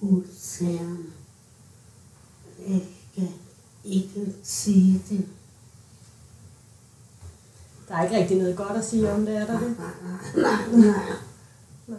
frustrerende. 0.00 1.04
Kan 2.66 2.82
ikke 3.86 4.34
sige 4.42 5.02
det. 5.08 5.28
Der 7.88 7.94
er 7.94 8.04
ikke 8.04 8.16
rigtig 8.16 8.36
noget 8.38 8.56
godt 8.56 8.78
at 8.78 8.84
sige 8.84 9.12
om 9.12 9.26
det, 9.26 9.36
er 9.36 9.46
der 9.46 9.60
det? 9.60 9.76
Nej, 9.78 9.90
nej, 10.36 10.80
nej. 10.80 11.16
Nej. 11.86 11.98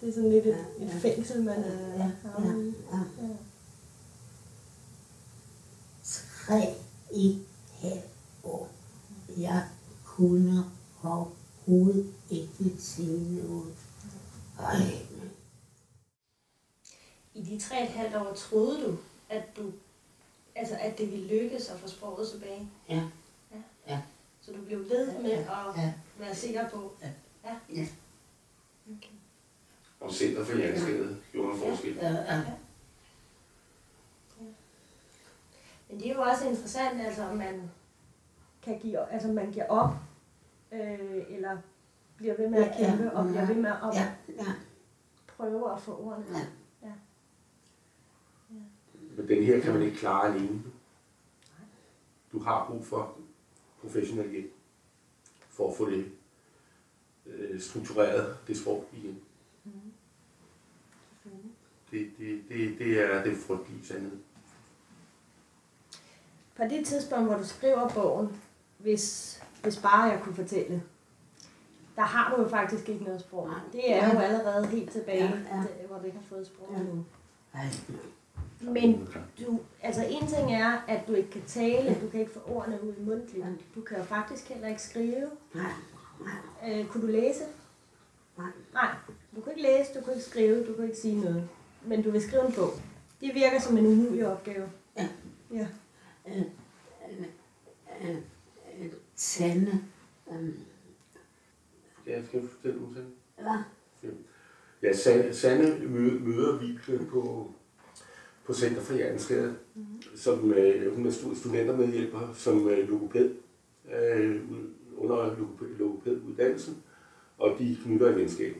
Det 0.00 0.08
er 0.08 0.12
sådan 0.12 0.30
lidt 0.30 0.46
et, 0.46 0.66
Ja, 0.80 0.84
et 0.84 1.02
fængsel, 1.02 1.42
man 1.42 1.64
er 1.64 1.96
Ja, 1.96 2.10
ja. 2.38 2.52
Ja. 3.22 3.28
Tre 6.46 6.74
i 7.14 7.38
halv 7.80 8.02
år. 8.44 8.68
Jeg 9.36 9.64
kunne 10.04 10.64
overhovedet 11.02 12.14
ikke 12.30 12.74
sige 12.78 13.34
noget. 13.42 13.74
Ej, 14.58 14.98
I 17.34 17.42
de 17.42 17.60
tre 17.60 17.76
og 17.76 17.84
et 17.84 17.90
halvt 17.90 18.16
år 18.16 18.34
troede 18.34 18.84
du, 18.86 18.96
at 19.28 19.42
du 19.56 19.72
altså 20.56 20.76
at 20.80 20.98
det 20.98 21.12
ville 21.12 21.26
lykkes 21.40 21.68
at 21.70 21.80
få 21.80 21.88
sproget 21.88 22.28
tilbage. 22.28 22.70
ja, 23.88 24.00
Så 24.40 24.52
du 24.52 24.62
blev 24.62 24.78
ved 24.90 25.18
med 25.22 25.30
at 25.32 25.46
ja, 25.76 25.92
være 26.18 26.34
sikker 26.34 26.68
på. 26.68 26.92
Ja. 27.02 27.08
ja. 27.44 27.56
ja, 27.74 27.86
Okay. 28.96 29.08
og 30.00 30.12
Center 30.12 30.44
for 30.44 30.56
Hjerneskade 30.56 31.16
gjorde 31.32 31.54
en 31.54 31.60
forskel. 31.60 31.94
ja, 31.96 32.10
ja. 32.12 32.42
Men 35.88 36.00
det 36.00 36.10
er 36.10 36.14
jo 36.14 36.22
også 36.22 36.48
interessant, 36.48 37.00
altså 37.00 37.22
om 37.22 37.36
man 37.36 37.70
kan 38.62 38.78
give, 38.78 39.12
altså 39.12 39.28
man 39.28 39.50
giver 39.52 39.66
op, 39.68 39.90
øh, 40.72 41.24
eller 41.28 41.58
bliver 42.16 42.36
ved 42.36 42.48
med 42.48 42.58
at 42.64 42.74
Ja, 42.78 42.84
ja, 42.84 42.90
kæmpe, 42.90 43.12
og 43.12 43.24
bliver 43.24 43.40
ja, 43.42 43.48
ved 43.48 43.54
med 43.62 43.70
at 43.70 43.94
ja, 43.94 44.12
ja. 44.28 44.44
prøve 45.36 45.72
at 45.72 45.80
få 45.80 45.96
ordene. 45.96 46.38
Ja. 46.38 46.44
Men 49.16 49.28
den 49.28 49.42
her 49.44 49.60
kan 49.60 49.72
man 49.72 49.82
ikke 49.82 49.96
klare 49.96 50.34
alene. 50.34 50.62
Du 52.32 52.38
har 52.38 52.66
brug 52.70 52.84
for 52.86 53.16
professionel 53.80 54.30
hjælp 54.30 54.52
for 55.50 55.70
at 55.70 55.76
få 55.76 55.90
det 55.90 56.12
øh, 57.26 57.60
struktureret, 57.60 58.36
det 58.46 58.56
sprog 58.58 58.84
igen. 58.92 59.20
Det, 61.90 62.10
det, 62.18 62.42
det, 62.48 62.78
det 62.78 63.00
er 63.00 63.24
det 63.24 63.36
frygtelige 63.36 63.86
sandhed. 63.86 64.18
På 66.56 66.62
det 66.64 66.86
tidspunkt, 66.86 67.26
hvor 67.28 67.36
du 67.36 67.44
skriver 67.46 67.88
bogen, 67.88 68.42
hvis, 68.78 69.36
hvis 69.62 69.76
bare 69.78 70.02
jeg 70.02 70.20
kunne 70.22 70.34
fortælle, 70.34 70.82
der 71.96 72.02
har 72.02 72.36
du 72.36 72.42
jo 72.42 72.48
faktisk 72.48 72.88
ikke 72.88 73.04
noget 73.04 73.20
sprog. 73.20 73.50
Det 73.72 73.92
er 73.92 74.12
jo 74.12 74.18
Ja. 74.20 74.24
allerede 74.24 74.66
helt 74.66 74.90
tilbage, 74.90 75.24
Ja, 75.24 75.56
ja. 75.56 75.62
til, 75.78 75.86
hvor 75.86 75.98
du 75.98 76.04
ikke 76.04 76.18
har 76.18 76.24
fået 76.24 76.46
sprog 76.46 76.68
Ja. 76.72 76.78
endnu. 76.80 77.04
Ej, 77.54 77.66
Men 78.60 79.08
du, 79.46 79.60
altså 79.82 80.04
en 80.10 80.26
ting 80.26 80.52
er, 80.54 80.84
at 80.88 81.08
du 81.08 81.14
ikke 81.14 81.30
kan 81.30 81.42
tale, 81.46 81.96
du 82.02 82.08
kan 82.08 82.20
ikke 82.20 82.32
få 82.32 82.40
ordene 82.46 82.78
ud 82.84 82.92
mundtligt. 82.98 83.46
Ja. 83.46 83.52
Du 83.74 83.80
kan 83.80 83.98
jo 83.98 84.04
faktisk 84.04 84.48
heller 84.48 84.68
ikke 84.68 84.82
skrive. 84.82 85.30
nej, 85.54 85.70
Øh, 86.68 86.86
kunne 86.86 87.02
du 87.02 87.06
læse? 87.12 87.44
nej. 88.38 88.46
Nej, 88.72 88.94
du 89.36 89.40
kan 89.40 89.52
ikke 89.56 89.62
læse, 89.62 89.90
du 89.94 90.04
kan 90.04 90.12
ikke 90.14 90.24
skrive, 90.24 90.66
du 90.66 90.74
kan 90.74 90.84
ikke 90.84 90.96
sige 90.96 91.20
noget. 91.20 91.48
Men 91.86 92.02
du 92.02 92.10
vil 92.10 92.22
skrive 92.22 92.46
en 92.46 92.52
bog. 92.52 92.70
Det 93.20 93.34
virker 93.34 93.60
som 93.60 93.78
en 93.78 93.86
umulig 93.86 94.26
opgave. 94.32 94.68
Ja. 94.96 95.08
Ja. 95.54 95.66
Øh, 96.28 96.42
øh, 98.02 98.16
øh, 98.80 98.92
Tanne, 99.16 99.84
øh, 100.32 100.48
Ja, 102.06 102.22
skal 102.26 102.40
jeg 102.40 102.48
fortælle 102.50 102.80
om 102.80 102.94
Sande? 102.94 103.10
ja, 104.02 104.08
Ja, 104.82 104.92
Sande, 105.32 105.86
møder, 105.88 106.20
møder 106.20 106.58
Vibke 106.58 107.04
på, 107.10 107.50
på 108.50 108.54
Center 108.54 108.82
for 108.82 108.94
Hjerneskade, 108.94 109.56
mm-hmm. 109.74 110.02
som 110.16 110.52
øh, 110.52 110.94
hun 110.94 111.06
er 111.06 111.10
studentermedhjælper 111.10 112.32
som 112.34 112.68
øh, 112.68 112.88
logoped 112.88 113.34
øh, 113.92 114.40
under 114.96 115.36
logoped- 115.36 115.78
logopeduddannelsen, 115.78 116.82
og 117.38 117.56
de 117.58 117.78
knytter 117.84 118.08
et 118.08 118.16
venskab. 118.16 118.56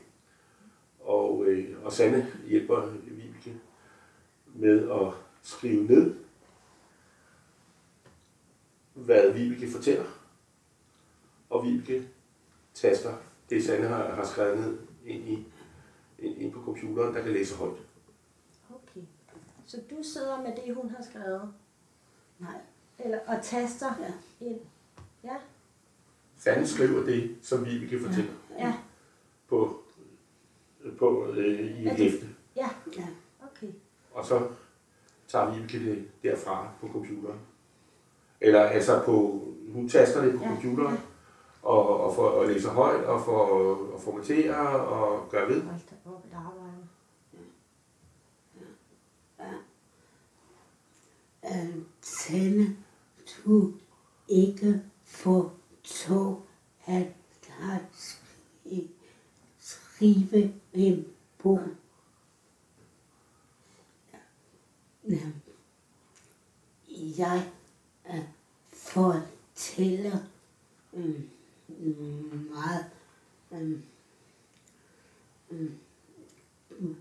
Og, 0.99 1.45
øh, 1.45 1.85
og 1.85 1.93
Sanne 1.93 2.27
hjælper 2.47 2.93
Vibeke 3.05 3.55
med 4.55 4.89
at 4.91 5.13
skrive 5.41 5.83
ned, 5.83 6.15
hvad 8.93 9.33
Vibeke 9.33 9.71
fortæller, 9.71 10.05
og 11.49 11.65
Vibeke 11.65 12.07
taster 12.73 13.13
det, 13.49 13.63
Sanne 13.63 13.87
har, 13.87 14.15
har 14.15 14.25
skrevet 14.25 14.59
ned 14.59 14.77
ind, 15.05 15.29
i, 15.29 15.47
ind, 16.19 16.41
ind 16.41 16.51
på 16.51 16.61
computeren, 16.61 17.15
der 17.15 17.23
kan 17.23 17.33
læse 17.33 17.55
højt. 17.55 17.90
Så 19.71 19.77
du 19.89 20.03
sidder 20.03 20.37
med 20.41 20.51
det, 20.65 20.75
hun 20.75 20.89
har 20.89 21.03
skrevet, 21.03 21.53
nej, 22.39 22.61
eller, 22.99 23.19
og 23.27 23.41
taster 23.43 23.93
Ja. 23.99 24.45
ind. 24.45 24.59
Ja. 25.23 25.35
Sande 26.37 26.67
skriver 26.67 27.03
det, 27.05 27.35
som 27.41 27.65
vi 27.65 27.87
kan 27.87 27.99
fortælle 28.05 28.31
Ja, 28.59 28.73
på, 29.47 29.79
på 30.99 31.27
øh, 31.27 31.59
i 31.59 31.83
Ja, 31.83 31.91
et 31.91 31.97
det- 31.97 32.11
hæfte. 32.11 32.27
ja, 32.55 32.69
Ja. 32.97 33.07
okay. 33.43 33.67
Og 34.13 34.25
så 34.25 34.47
tager 35.27 35.51
vi 35.53 35.61
det 35.79 36.09
derfra 36.23 36.71
på 36.81 36.87
computeren. 36.91 37.39
Eller 38.41 38.61
altså 38.61 39.01
på, 39.05 39.41
hun 39.73 39.89
taster 39.89 40.21
det 40.21 40.33
på 40.39 40.43
Ja, 40.43 40.49
computeren, 40.49 40.95
ja. 40.95 41.01
og, 41.69 41.99
og, 42.03 42.15
for, 42.15 42.27
og 42.29 42.47
læser 42.47 42.69
højt, 42.69 43.03
og, 43.05 43.21
for, 43.25 43.37
og 43.93 44.01
formaterer, 44.01 44.57
og 44.67 45.29
gør 45.29 45.47
ved. 45.47 45.61
Hold 45.61 45.79
da 45.89 46.09
op 46.09 46.25
et 46.25 46.33
arbejde 46.35 46.87
tænde, 52.01 52.75
du 53.45 53.73
ikke 54.27 54.83
få 55.03 55.51
tog 55.83 56.45
at 56.85 57.07
der 57.47 57.77
skrive 59.59 60.53
en 60.73 61.07
bog. 61.37 61.61
Jeg 67.17 67.51
fortæller 68.73 70.17
mm, 70.91 71.29
meget 72.49 72.85
mm, 73.49 73.83
mm, 75.49 76.95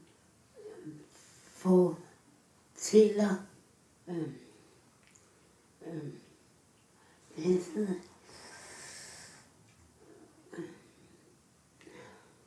fortæller 1.53 3.37
øh, 4.11 4.29
øh, 5.87 6.03
det? 7.37 8.01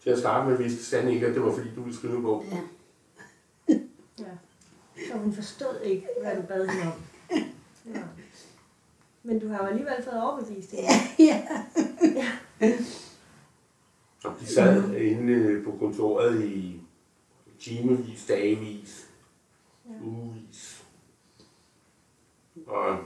Til 0.04 0.10
at 0.10 0.20
starte 0.20 0.50
med 0.50 0.58
vidste 0.58 0.84
Sande 0.84 1.14
ikke, 1.14 1.28
at 1.28 1.34
det 1.36 1.44
var 1.44 1.54
fordi, 1.54 1.76
du 1.76 1.82
ville 1.82 1.98
skrive 1.98 2.16
en 2.16 2.22
bog. 2.24 2.46
Ja. 2.52 2.62
Ja. 4.20 4.38
Så 5.12 5.18
hun 5.18 5.34
forstod 5.34 5.82
ikke, 5.82 6.08
hvad 6.22 6.36
du 6.36 6.42
bad 6.42 6.68
hende 6.68 6.94
om. 6.94 7.02
Ja. 7.86 8.04
Men 9.24 9.40
du 9.40 9.48
har 9.48 9.58
jo 9.58 9.66
alligevel 9.66 10.04
fået 10.04 10.24
overbevist 10.24 10.72
hende. 10.72 10.90
Ja. 11.20 11.48
Og 14.24 14.36
de 14.40 14.46
sad 14.48 14.94
inde 14.96 15.64
på 15.64 15.78
kontoret 15.80 16.46
i 16.46 16.82
timevis, 17.60 18.26
dagevis, 18.26 19.10
Ja. 19.86 20.06
ugevis. 20.06 20.84
Og 22.68 22.98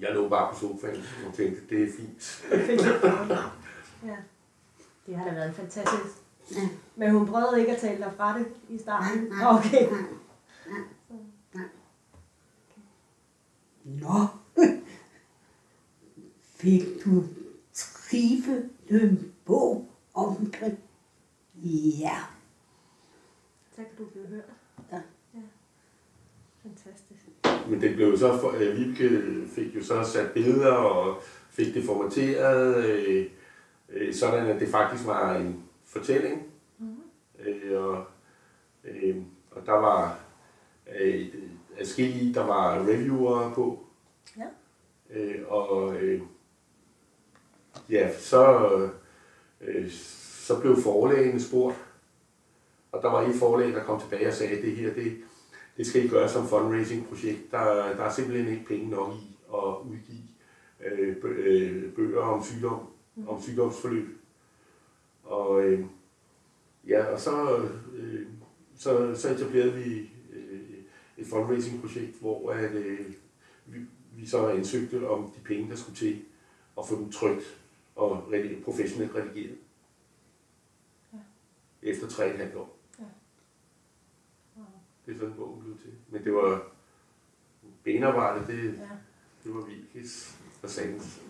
jeg 0.00 0.14
lå 0.14 0.28
bare 0.28 0.52
på 0.52 0.58
sofaen 0.60 1.02
og 1.28 1.34
tænkte, 1.34 1.60
det 1.68 1.82
er 1.82 1.92
fint. 1.96 2.44
Ja. 4.04 4.16
Det 5.06 5.16
har 5.16 5.24
da 5.24 5.34
været 5.34 5.54
fantastisk. 5.54 6.22
Ja. 6.50 6.68
Men 6.96 7.10
hun 7.10 7.26
prøvede 7.26 7.60
ikke 7.60 7.72
at 7.72 7.80
tale 7.80 8.04
dig 8.04 8.12
fra 8.16 8.38
det 8.38 8.46
i 8.68 8.78
starten. 8.78 9.22
Nej, 9.22 9.38
nej, 9.38 9.58
Okay. 9.58 9.88
Nå, 13.84 14.26
fik 16.42 16.82
du 17.04 17.24
skrive 17.72 18.70
en 18.88 19.34
bog 19.44 19.90
om 20.14 20.36
det? 20.36 20.78
Ja. 22.00 22.18
Så 23.70 23.76
kan 23.76 23.86
du 23.98 24.04
blive 24.04 24.26
hørt. 24.26 24.57
Fantastisk. 26.88 27.70
Men 27.70 27.80
det 27.80 27.94
blev 27.94 28.18
så, 28.18 28.38
for, 28.38 28.50
øh, 28.50 28.76
Vibeke 28.76 29.22
fik 29.48 29.74
jo 29.74 29.84
så 29.84 30.02
sat 30.04 30.32
billeder 30.32 30.72
og 30.72 31.22
fik 31.50 31.74
det 31.74 31.84
formateret, 31.84 32.84
øh, 32.84 33.26
øh, 33.88 34.14
sådan 34.14 34.46
at 34.46 34.60
det 34.60 34.68
faktisk 34.68 35.06
var 35.06 35.36
en 35.36 35.62
fortælling. 35.84 36.42
Mhm. 36.78 36.96
Øh, 37.38 37.82
og, 37.82 38.04
øh, 38.84 39.16
og 39.50 39.66
der 39.66 39.72
var 39.72 40.18
øh, 41.00 41.26
adskillige, 41.78 42.34
der 42.34 42.46
var 42.46 42.78
reviewer 42.78 43.54
på. 43.54 43.86
Ja. 44.36 44.46
Øh, 45.10 45.42
og 45.48 45.94
øh, 45.94 46.20
ja, 47.90 48.18
så, 48.18 48.68
øh, 49.60 49.90
så 49.90 50.60
blev 50.60 50.82
forlagene 50.82 51.40
spurgt. 51.40 51.76
Og 52.92 53.02
der 53.02 53.10
var 53.10 53.22
en 53.22 53.34
forlag, 53.34 53.68
der 53.68 53.84
kom 53.84 54.00
tilbage 54.00 54.28
og 54.28 54.32
sagde, 54.32 54.56
at 54.56 54.62
det 54.62 54.76
her, 54.76 54.94
det, 54.94 55.16
det 55.78 55.86
skal 55.86 56.04
I 56.04 56.08
gøre 56.08 56.28
som 56.28 56.48
fundraising-projekt. 56.48 57.50
Der, 57.50 57.64
der 57.96 58.04
er 58.04 58.12
simpelthen 58.12 58.52
ikke 58.52 58.64
penge 58.64 58.88
nok 58.90 59.14
i 59.14 59.36
at 59.54 59.90
udgive 59.90 60.22
øh, 60.84 61.16
øh, 61.24 61.92
bøger 61.92 62.20
om 62.20 62.44
sygdom, 62.44 62.80
om 63.26 63.42
sygdomsforløb. 63.42 64.08
Og, 65.24 65.64
øh, 65.64 65.86
ja, 66.88 67.04
og 67.04 67.20
så, 67.20 67.66
øh, 67.94 68.26
så, 68.76 69.14
så 69.14 69.34
etablerede 69.34 69.72
vi 69.72 70.10
øh, 70.32 70.60
et 71.18 71.26
fundraising-projekt, 71.26 72.20
hvor 72.20 72.52
at, 72.52 72.74
øh, 72.74 73.12
vi, 73.66 73.78
vi 74.16 74.26
så 74.26 74.48
ansøgte 74.48 75.08
om 75.08 75.30
de 75.36 75.40
penge, 75.44 75.70
der 75.70 75.76
skulle 75.76 75.96
til 75.96 76.22
at 76.78 76.88
få 76.88 76.96
dem 76.96 77.10
trygt 77.10 77.60
og 77.96 78.32
professionelt 78.64 79.14
redigeret. 79.14 79.58
Ja. 81.12 81.18
Efter 81.82 82.08
tre 82.08 82.24
og 82.24 82.30
et 82.30 82.38
halvt 82.38 82.54
år. 82.56 82.77
Det 85.08 85.14
er 85.14 85.18
sådan, 85.18 85.34
bogen 85.34 85.60
blev 85.62 85.78
til. 85.78 85.92
Men 86.08 86.24
det 86.24 86.34
var 86.34 86.62
benarbejde, 87.84 88.46
det, 88.46 88.64
Ja. 88.64 88.88
det 89.44 89.54
var 89.54 89.60
Vilkes 89.60 90.38
og 90.62 90.70
Sandens. 90.70 91.20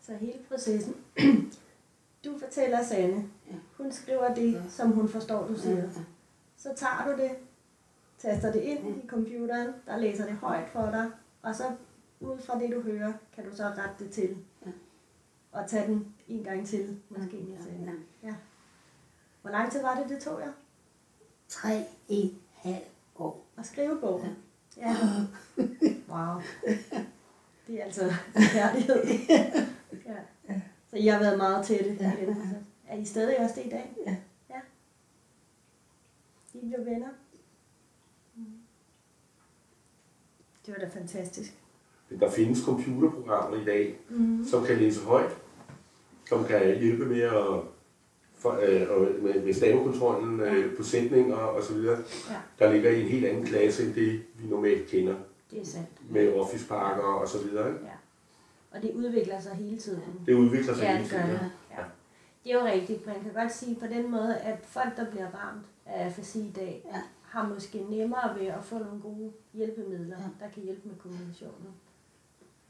Så 0.00 0.14
hele 0.14 0.38
processen. 0.48 0.96
Du 2.24 2.38
fortæller 2.38 2.82
Sanne. 2.84 3.28
Ja. 3.50 3.54
Hun 3.76 3.92
skriver 3.92 4.34
det, 4.34 4.64
som 4.68 4.90
hun 4.90 5.08
forstår, 5.08 5.46
du 5.46 5.56
siger. 5.58 5.76
Ja. 5.76 5.88
Så 6.56 6.68
tager 6.76 7.04
du 7.16 7.22
det, 7.22 7.30
taster 8.18 8.52
det 8.52 8.60
ind 8.60 9.04
i 9.04 9.06
computeren, 9.06 9.68
der 9.86 9.96
læser 9.98 10.26
det 10.26 10.34
højt 10.34 10.68
for 10.70 10.80
dig, 10.86 11.10
og 11.42 11.54
så 11.54 11.64
ud 12.20 12.38
fra 12.38 12.58
det, 12.58 12.70
du 12.72 12.80
hører, 12.80 13.12
kan 13.34 13.50
du 13.50 13.56
så 13.56 13.64
rette 13.64 14.04
det 14.04 14.10
til. 14.12 14.36
Ja. 14.66 14.70
Og 15.52 15.68
tage 15.70 15.86
den 15.86 16.14
en 16.28 16.44
gang 16.44 16.66
til, 16.66 17.00
måske 17.08 17.36
med 17.36 17.58
Sanne. 17.58 17.92
Ja. 18.22 18.34
Hvor 19.42 19.50
lang 19.50 19.72
tid 19.72 19.82
var 19.82 20.00
det, 20.00 20.08
det 20.08 20.22
tog 20.22 20.40
jer? 20.40 20.52
Tre 21.48 21.84
et 22.08 22.34
halvt 22.52 22.89
år. 23.20 23.46
At 23.58 23.66
skrive 23.66 23.98
bogen? 24.00 24.36
Ja. 24.76 24.96
Wow. 26.08 26.40
Det 27.66 27.80
er 27.80 27.84
altså 27.84 28.12
kærlighed. 28.52 29.04
Ja. 30.06 30.16
Så 30.90 30.96
I 30.96 31.06
har 31.06 31.18
været 31.18 31.38
meget 31.38 31.66
tætte 31.66 31.96
Ja. 32.00 32.12
i 32.22 32.26
den 32.26 32.34
proces. 32.34 32.56
Er 32.88 32.96
I 32.96 33.04
stadig 33.04 33.38
også 33.38 33.54
det 33.60 33.66
i 33.66 33.70
dag? 33.70 33.96
Ja. 34.06 34.16
ja. 34.50 34.60
I 36.54 36.66
blev 36.68 36.86
venner? 36.86 37.08
Mm. 38.36 38.44
Det 40.66 40.74
var 40.74 40.80
da 40.86 40.88
fantastisk. 41.00 41.54
Men 42.08 42.20
der 42.20 42.30
findes 42.30 42.58
computerprogrammer 42.64 43.60
i 43.60 43.64
dag, 43.64 43.96
Mm. 44.08 44.44
som 44.44 44.64
kan 44.64 44.76
læse 44.78 45.04
højt, 45.04 45.36
som 46.28 46.44
kan 46.44 46.78
hjælpe 46.78 47.04
med 47.06 47.20
at 47.20 47.60
for, 48.40 48.50
øh, 48.62 48.86
og 48.90 49.00
med, 49.22 49.42
med 49.44 49.52
stavekontrollen 49.54 50.40
øh, 50.40 50.76
på 50.76 50.82
sætninger 50.82 51.34
og 51.36 51.62
så 51.62 51.74
videre, 51.74 51.98
Ja. 52.30 52.36
der 52.58 52.72
ligger 52.72 52.90
i 52.90 53.00
en 53.02 53.08
helt 53.08 53.26
anden 53.26 53.44
klasse 53.46 53.86
end 53.86 53.94
det, 53.94 54.22
vi 54.34 54.48
normalt 54.48 54.86
kender 54.88 55.14
Det 55.50 55.60
er 55.60 55.64
sandt. 55.64 56.10
med 56.10 56.32
Office 56.34 56.68
Parker 56.68 57.02
og 57.02 57.28
så 57.28 57.38
videre. 57.42 57.68
Ikke? 57.68 57.84
Ja. 57.84 57.90
Og 58.76 58.82
det 58.82 58.92
udvikler 58.94 59.40
sig 59.40 59.54
hele 59.54 59.78
tiden. 59.78 60.02
Det 60.26 60.34
udvikler 60.34 60.74
sig 60.74 60.82
Ja, 60.82 60.96
hele 60.96 61.08
tiden. 61.08 61.30
det. 61.30 61.40
Ja. 61.70 61.84
Det 62.44 62.52
er 62.52 62.58
jo 62.60 62.64
rigtigt. 62.66 63.06
Man 63.06 63.20
kan 63.22 63.32
godt 63.32 63.52
sige 63.52 63.74
på 63.80 63.86
den 63.86 64.10
måde, 64.10 64.36
at 64.36 64.58
folk, 64.62 64.96
der 64.96 65.10
bliver 65.10 65.26
ramt 65.26 65.64
af 65.86 66.04
afasi 66.04 66.40
i 66.40 66.52
dag, 66.56 66.82
Ja. 66.94 67.00
har 67.22 67.48
måske 67.48 67.78
nemmere 67.90 68.38
ved 68.38 68.46
at 68.46 68.64
få 68.64 68.78
nogle 68.78 69.00
gode 69.02 69.32
hjælpemidler, 69.54 70.16
Ja. 70.18 70.44
der 70.44 70.50
kan 70.54 70.62
hjælpe 70.62 70.88
med 70.88 70.96
kommunikationen. 70.96 71.72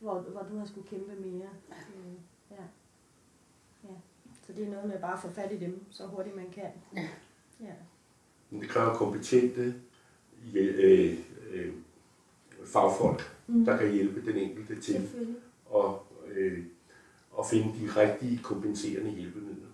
Hvor, 0.00 0.18
hvor 0.20 0.42
du 0.52 0.59
har 0.59 0.66
skulle 0.66 0.88
kæmpe 0.88 1.12
mere. 1.20 1.48
Øh, 1.70 2.12
Ja. 2.50 2.62
ja. 3.85 3.94
Så 4.50 4.56
det 4.56 4.64
er 4.66 4.70
noget 4.70 4.88
med 4.88 4.98
bare 5.00 5.12
at 5.12 5.20
få 5.20 5.30
fat 5.30 5.52
i 5.52 5.56
dem, 5.58 5.84
så 5.90 6.06
hurtigt 6.06 6.36
man 6.36 6.50
kan. 6.50 6.70
Ja. 6.96 7.08
Ja. 7.60 7.72
Men 8.50 8.60
det 8.60 8.68
kræver 8.68 8.94
kompetente 8.94 9.74
øh, 10.54 11.18
øh, 11.50 11.72
fagfolk, 12.66 13.36
Mm. 13.46 13.64
der 13.64 13.76
kan 13.76 13.92
hjælpe 13.92 14.26
den 14.32 14.36
enkelte 14.36 14.80
til 14.80 15.08
at, 15.76 15.90
øh, 16.32 16.64
at 17.38 17.46
finde 17.46 17.66
de 17.80 17.86
rigtige 18.00 18.38
kompenserende 18.42 19.10
hjælpemidler. 19.10 19.66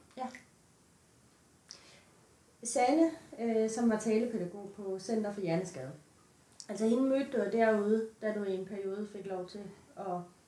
Sanne, 2.62 3.10
øh, 3.40 3.70
som 3.70 3.90
var 3.90 3.98
talepædagog 3.98 4.72
på 4.76 4.98
Center 4.98 5.32
for 5.32 5.40
Hjerneskade. 5.40 5.90
Altså 6.68 6.86
hende 6.88 7.02
mødte 7.02 7.32
du 7.32 7.44
derude, 7.52 8.06
da 8.22 8.34
du 8.34 8.42
i 8.44 8.54
en 8.54 8.66
periode 8.66 9.08
fik 9.12 9.26
lov 9.26 9.48
til 9.48 9.60
at, 9.96 10.04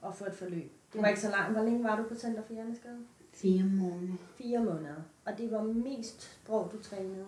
at 0.06 0.14
få 0.14 0.24
et 0.24 0.34
forløb. 0.34 0.70
Det 0.92 1.00
var 1.00 1.02
Ja. 1.02 1.08
ikke 1.08 1.20
så 1.20 1.30
langt. 1.30 1.52
Hvor 1.56 1.64
længe 1.64 1.84
var 1.84 1.96
du 1.96 2.08
på 2.08 2.14
Center 2.14 2.42
for 2.46 2.52
Hjerneskade? 2.52 2.98
Fire 3.38 3.64
måneder. 3.64 4.16
Fire 4.36 4.64
måneder. 4.64 4.94
Og 5.24 5.38
det 5.38 5.50
var 5.50 5.62
mest 5.62 6.22
sprog, 6.22 6.70
du 6.72 6.82
trænede. 6.82 7.26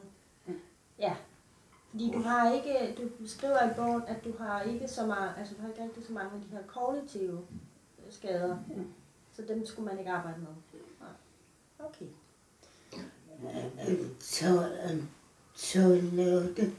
Ja. 0.49 0.53
Ja. 0.99 1.17
Fordi 1.91 2.11
du 2.11 2.19
har 2.19 2.53
ikke, 2.53 2.95
du 3.19 3.27
skriver 3.27 3.71
i 3.71 3.75
bogen, 3.77 4.03
at 4.07 4.25
du 4.25 4.33
har 4.39 4.63
ikke 4.63 4.89
så 4.89 5.07
meget, 5.07 5.35
altså 5.39 5.55
du 5.55 5.61
har 5.61 5.69
ikke 5.69 5.83
rigtig 5.83 6.07
så 6.07 6.13
mange 6.13 6.31
af 6.35 6.41
de 6.41 6.49
her 6.49 6.63
kognitive 6.67 7.47
skader. 8.11 8.59
Så 9.33 9.43
dem 9.49 9.67
skulle 9.67 9.89
man 9.89 9.99
ikke 9.99 10.11
arbejde 10.11 10.41
med. 10.41 10.49
Nej. 11.01 11.09
Okay. 11.79 12.07
Så, 14.21 14.73
øh, 14.85 15.05
så 15.55 16.01
lavede 16.13 16.73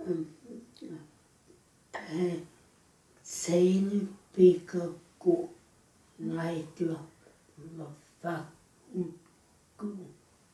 øh, 0.00 0.26
Pasane 1.92 4.08
Bækker 4.36 4.92
gå. 5.18 5.50
Nej, 6.18 6.64
det 6.78 6.88
var, 6.88 7.06
var 8.22 8.46
far. 8.94 9.10
God. 9.76 9.96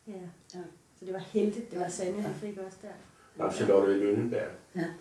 Ja. 0.07 0.13
Ja. 0.53 0.59
Så 0.99 1.05
det 1.05 1.13
var 1.13 1.19
heldigt, 1.19 1.71
det 1.71 1.79
var 1.79 1.87
Sande, 1.89 2.21
han 2.21 2.33
fik 2.33 2.57
også 2.57 2.77
der. 2.81 2.89
Nå, 3.35 3.51
Charlotte 3.51 3.97
Lønneberg. 3.97 4.47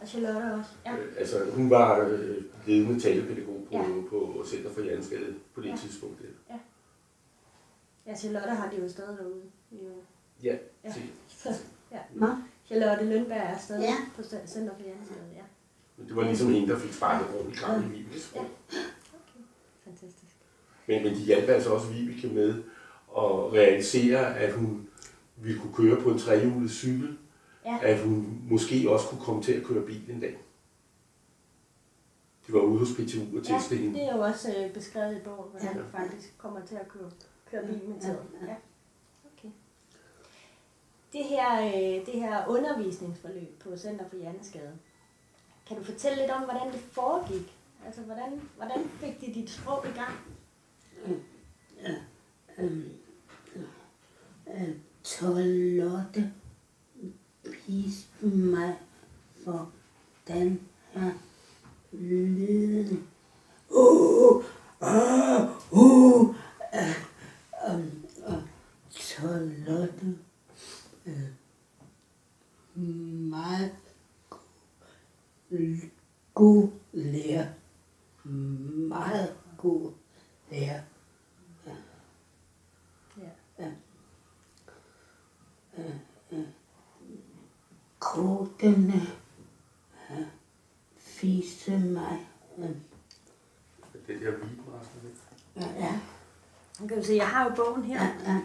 Og 0.03 0.09
Charlotte 0.09 0.55
også. 0.55 0.70
Ja. 0.87 0.96
Øh, 0.96 1.12
Altså, 1.18 1.37
hun 1.55 1.70
var 1.70 2.00
øh, 2.09 2.37
ledende 2.66 3.00
talepædagog 3.00 3.66
på, 3.68 3.76
Ja. 3.76 3.83
på 4.11 4.44
Center 4.46 4.70
for 4.70 4.81
Hjerneskade 4.81 5.35
på 5.55 5.61
det 5.61 5.68
Ja. 5.68 5.76
tidspunkt. 5.76 6.18
Der. 6.48 6.55
ja, 8.07 8.16
Charlotte 8.16 8.48
har 8.50 8.70
de 8.70 8.76
jo 8.83 8.88
stadig 8.88 9.18
derude. 9.18 9.42
De 9.70 9.76
er 9.81 9.85
jo- 9.88 10.03
Ja, 10.42 10.57
Ja. 10.85 10.92
se. 10.92 11.00
Nå, 12.20 12.26
Charlotte 12.66 13.05
Lønberg 13.05 13.38
er 13.38 13.59
stadig 13.59 13.83
Ja. 13.83 13.94
på 14.16 14.22
Center 14.22 14.74
for 14.74 14.83
Hjerneskade. 14.83 15.26
Ja. 15.35 15.42
Men 15.96 16.09
det 16.09 16.16
var 16.16 16.22
ligesom 16.22 16.53
hende, 16.53 16.68
der 16.68 16.79
fik 16.79 16.92
sparket 16.92 17.35
rundt 17.35 17.55
i 17.55 17.57
Kram 17.59 17.83
i 17.85 17.96
Vibekes 17.96 18.33
Ja. 18.35 18.40
Okay. 18.40 19.44
Fantastisk. 19.85 20.37
Men, 20.87 21.03
men 21.03 21.14
de 21.14 21.18
hjalp 21.20 21.48
altså 21.48 21.70
også 21.70 21.87
Vibeke 21.92 22.29
med 22.29 22.62
at 23.16 23.53
realisere, 23.53 24.37
at 24.38 24.53
hun 24.53 24.88
ville 25.37 25.61
kunne 25.61 25.75
køre 25.75 26.01
på 26.03 26.11
en 26.11 26.18
trehjulet 26.18 26.70
cykel. 26.70 27.18
Ja. 27.64 27.79
At 27.83 28.01
hun 28.01 28.42
måske 28.51 28.90
også 28.90 29.07
kunne 29.09 29.20
komme 29.20 29.42
til 29.42 29.53
at 29.53 29.64
køre 29.64 29.87
bil 29.87 30.11
en 30.11 30.20
dag. 30.20 30.38
De 32.46 32.53
var 32.53 32.61
ude 32.61 32.79
hos 32.79 32.88
PTU 32.88 33.20
og 33.38 33.44
Ja, 33.49 33.55
teste 33.59 33.77
hende. 33.77 33.94
det 33.99 34.05
er 34.09 34.16
jo 34.16 34.23
også 34.23 34.55
øh, 34.64 34.73
beskrevet 34.73 35.16
i 35.16 35.20
bogen, 35.20 35.51
hvordan 35.51 35.77
Ja. 35.92 35.99
faktisk 35.99 36.38
kommer 36.38 36.61
til 36.66 36.75
at 36.75 36.88
køre, 36.88 37.11
køre 37.51 37.66
bil 37.66 37.81
med 37.88 38.01
tiden. 38.01 38.16
Ja. 38.49 38.55
Okay. 39.38 39.49
Det 41.12 41.25
her, 41.25 41.66
øh, 41.66 42.07
det 42.07 42.14
her 42.20 42.46
undervisningsforløb 42.49 43.59
på 43.62 43.77
Center 43.77 44.09
for 44.09 44.16
Hjerneskade, 44.16 44.73
kan 45.68 45.77
du 45.77 45.85
fortælle 45.85 46.18
lidt 46.18 46.31
om, 46.31 46.42
hvordan 46.42 46.73
det 46.73 46.81
foregik? 46.81 47.57
Altså, 47.87 48.01
hvordan, 48.01 48.40
hvordan 48.57 48.88
fik 49.01 49.20
de 49.20 49.35
dit 49.40 49.51
sprog 49.51 49.85
i 49.87 49.99
gang? 49.99 50.14
øh, 51.07 51.94
øh, 52.59 52.87
Charlotte 55.04 56.32
viste 57.66 58.26
mig, 58.26 58.78
hvordan 59.44 60.60
jeg 60.94 61.14
lyder. 61.92 62.96
Uh, 63.68 64.36
uh, 64.36 64.44
ah, 64.80 65.48
uh, 65.70 66.28
uh, 66.28 66.36
ah, 66.72 66.94
um, 67.74 68.04
uh, 68.26 68.42
Charlotte 68.90 70.18
øh, 71.06 71.30
meget 73.30 73.72
god 76.34 76.68
lærer. 76.92 77.46
Meget 78.88 79.36
god 79.58 79.92
lærer. 80.50 80.82
Ja. 83.58 83.70
Kortene 87.98 89.02
viste 91.22 91.70
mig. 91.78 92.26
Det 94.06 94.20
der 94.20 94.30
vibmaster. 94.30 95.78
ja, 95.80 95.98
Nu 96.80 96.86
kan 96.86 96.96
du 96.98 97.04
se, 97.04 97.14
jeg 97.14 97.28
har 97.28 97.44
jo 97.44 97.50
bogen 97.56 97.82
her, 97.84 98.02
ja, 98.26 98.40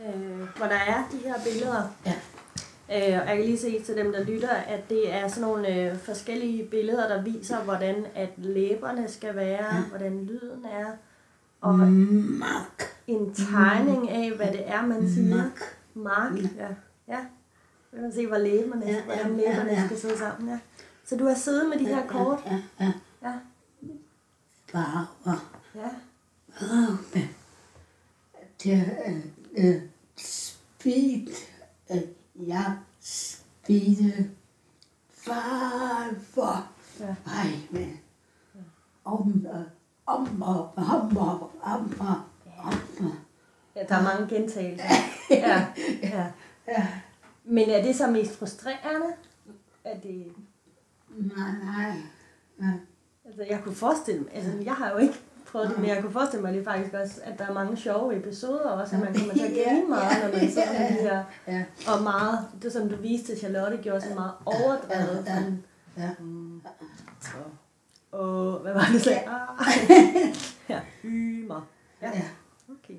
ja, 0.00 0.10
øh, 0.18 0.38
hvor 0.56 0.66
der 0.66 0.74
er 0.76 1.08
de 1.12 1.16
her 1.18 1.34
billeder. 1.44 1.82
Ja. 2.06 2.14
Øh, 2.90 3.22
og 3.22 3.28
jeg 3.28 3.36
kan 3.36 3.44
lige 3.44 3.58
se 3.58 3.82
til 3.82 3.96
dem, 3.96 4.12
der 4.12 4.24
lytter, 4.24 4.50
at 4.50 4.88
det 4.88 5.14
er 5.14 5.28
sådan 5.28 5.42
nogle 5.42 5.74
øh, 5.76 5.98
forskellige 5.98 6.64
billeder, 6.70 7.08
der 7.08 7.22
viser, 7.22 7.64
hvordan 7.64 8.06
at 8.14 8.30
læberne 8.36 9.08
skal 9.08 9.36
være, 9.36 9.76
Ja. 9.76 9.82
hvordan 9.88 10.24
lyden 10.24 10.64
er, 10.64 10.86
og 11.60 11.78
Mark. 11.78 12.82
en 13.06 13.34
tegning 13.34 14.10
af, 14.10 14.32
hvad 14.36 14.46
det 14.46 14.68
er, 14.68 14.86
man 14.86 15.10
siger. 15.10 15.36
Mark. 15.36 15.77
Mark, 15.94 16.32
ja. 16.56 16.68
Ja. 17.08 17.24
Så 17.90 17.96
kan 17.96 18.02
man 18.02 18.12
se, 18.12 18.26
hvor 18.26 18.38
læberne, 18.38 18.86
Ja, 18.86 18.92
ja, 18.92 19.04
hvordan 19.04 19.40
ja, 19.40 19.50
læberne 19.50 19.70
ja. 19.70 19.86
skal 19.86 19.98
sidde 19.98 20.18
sammen. 20.18 20.48
Ja. 20.48 20.58
Så 21.04 21.16
du 21.16 21.24
har 21.24 21.34
siddet 21.34 21.68
med 21.68 21.78
de 21.78 21.86
her 21.86 22.06
kort. 22.06 22.42
Ja, 22.46 22.62
ja, 22.80 22.92
Ja. 23.22 23.32
farver. 24.72 25.50
Ja. 25.74 25.88
Farve. 26.52 27.28
Det 28.62 28.72
er 28.72 29.20
øh, 29.56 29.82
speed. 30.16 31.28
Øh, 31.90 32.02
jeg 32.48 32.78
speede 33.00 34.30
farver. 35.12 36.72
Ja. 37.00 37.14
Ej, 37.26 37.46
men 37.70 38.00
om, 39.04 39.46
øh, 39.54 39.60
om, 40.06 40.42
og 40.42 40.72
om, 40.76 41.16
og 41.16 41.50
om, 41.62 41.92
og 42.00 42.22
om. 42.54 43.12
Ja, 43.78 43.84
der 43.88 43.94
er 43.94 44.02
mange 44.02 44.34
gentagelser. 44.36 44.86
Ja. 45.30 45.66
ja. 46.02 46.26
Ja. 46.68 46.86
Men 47.44 47.70
er 47.70 47.82
det 47.82 47.96
så 47.96 48.06
mest 48.06 48.38
frustrerende? 48.38 49.06
Er 49.84 49.98
det, 50.00 50.26
Nej, 51.08 51.50
nej. 51.64 51.92
nej. 52.58 52.78
altså 53.26 53.42
jeg 53.50 53.60
kunne 53.64 53.74
forestille 53.74 54.20
mig, 54.20 54.30
altså 54.34 54.50
jeg 54.64 54.74
har 54.74 54.90
jo 54.90 54.96
ikke 54.96 55.14
prøvet 55.46 55.68
det, 55.70 55.78
men 55.78 55.88
jeg 55.88 56.02
kunne 56.02 56.12
forestille 56.12 56.42
mig 56.42 56.54
det 56.54 56.64
faktisk 56.64 56.94
også, 56.94 57.20
at 57.24 57.38
der 57.38 57.46
er 57.46 57.52
mange 57.52 57.76
sjove 57.76 58.16
episoder 58.16 58.68
også, 58.70 58.94
at 58.96 59.00
man 59.02 59.14
kommer 59.14 59.34
til 59.34 59.40
at 59.42 59.52
grine 59.66 59.88
meget, 59.88 60.24
når 60.24 60.38
man 60.40 60.50
ser 60.50 60.72
med 60.72 60.88
de 60.88 61.02
her, 61.02 61.24
Ja, 61.46 61.64
og 61.92 62.02
meget, 62.02 62.48
det 62.62 62.72
som 62.72 62.88
du 62.88 62.96
viste 62.96 63.26
til 63.26 63.38
Charlotte, 63.38 63.76
gjorde 63.82 64.00
sådan 64.00 64.16
meget 64.16 64.32
overdrevet, 64.46 65.24
Ja, 65.26 65.32
ja. 65.32 65.38
sådan, 65.38 65.62
ja. 65.96 66.10
og 68.12 68.58
hvad 68.58 68.72
var 68.72 68.88
det 68.92 69.02
så? 69.02 69.10
Ah. 69.10 69.66
Ja, 70.68 70.80
hymer. 71.02 71.66
Ja, 72.02 72.06
Ja. 72.14 72.22
okay. 72.68 72.94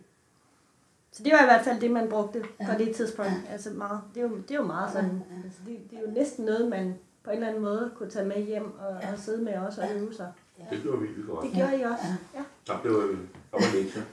Så 1.20 1.24
det 1.24 1.34
var 1.34 1.42
i 1.42 1.46
hvert 1.46 1.64
fald 1.66 1.82
det, 1.82 1.92
man 1.92 2.10
brugte 2.10 2.40
på 2.42 2.48
Ja. 2.72 2.78
det 2.78 2.96
tidspunkt. 2.96 3.32
Altså 3.50 3.70
meget, 3.70 4.02
det, 4.16 4.24
er 4.24 4.28
jo, 4.28 4.38
det 4.38 4.52
er 4.52 4.56
jo 4.56 4.64
meget 4.66 4.94
sådan, 4.94 5.24
altså 5.46 5.60
det, 5.68 5.80
det 5.92 5.98
er 5.98 6.02
jo 6.02 6.12
næsten 6.12 6.46
noget, 6.46 6.70
man 6.70 6.96
på 7.24 7.30
en 7.30 7.36
eller 7.36 7.48
anden 7.48 7.62
måde 7.64 7.92
kunne 7.96 8.10
tage 8.10 8.26
med 8.28 8.44
hjem 8.46 8.80
og, 8.80 8.88
og 8.88 9.18
sidde 9.20 9.44
med 9.44 9.54
også 9.54 9.82
og 9.82 9.88
øve 9.96 10.14
sig. 10.14 10.34
Det 10.72 10.82
gjorde 10.82 11.02
Vibeke 11.02 11.32
også. 11.34 11.48
Det 11.48 11.56
gjorde 11.58 11.80
I 11.80 11.84
også? 11.84 12.04
Ja. 12.36 12.44
Der 12.68 12.82
blev 12.82 12.94
der 12.94 13.18
var 13.52 13.76
lektier. 13.78 14.04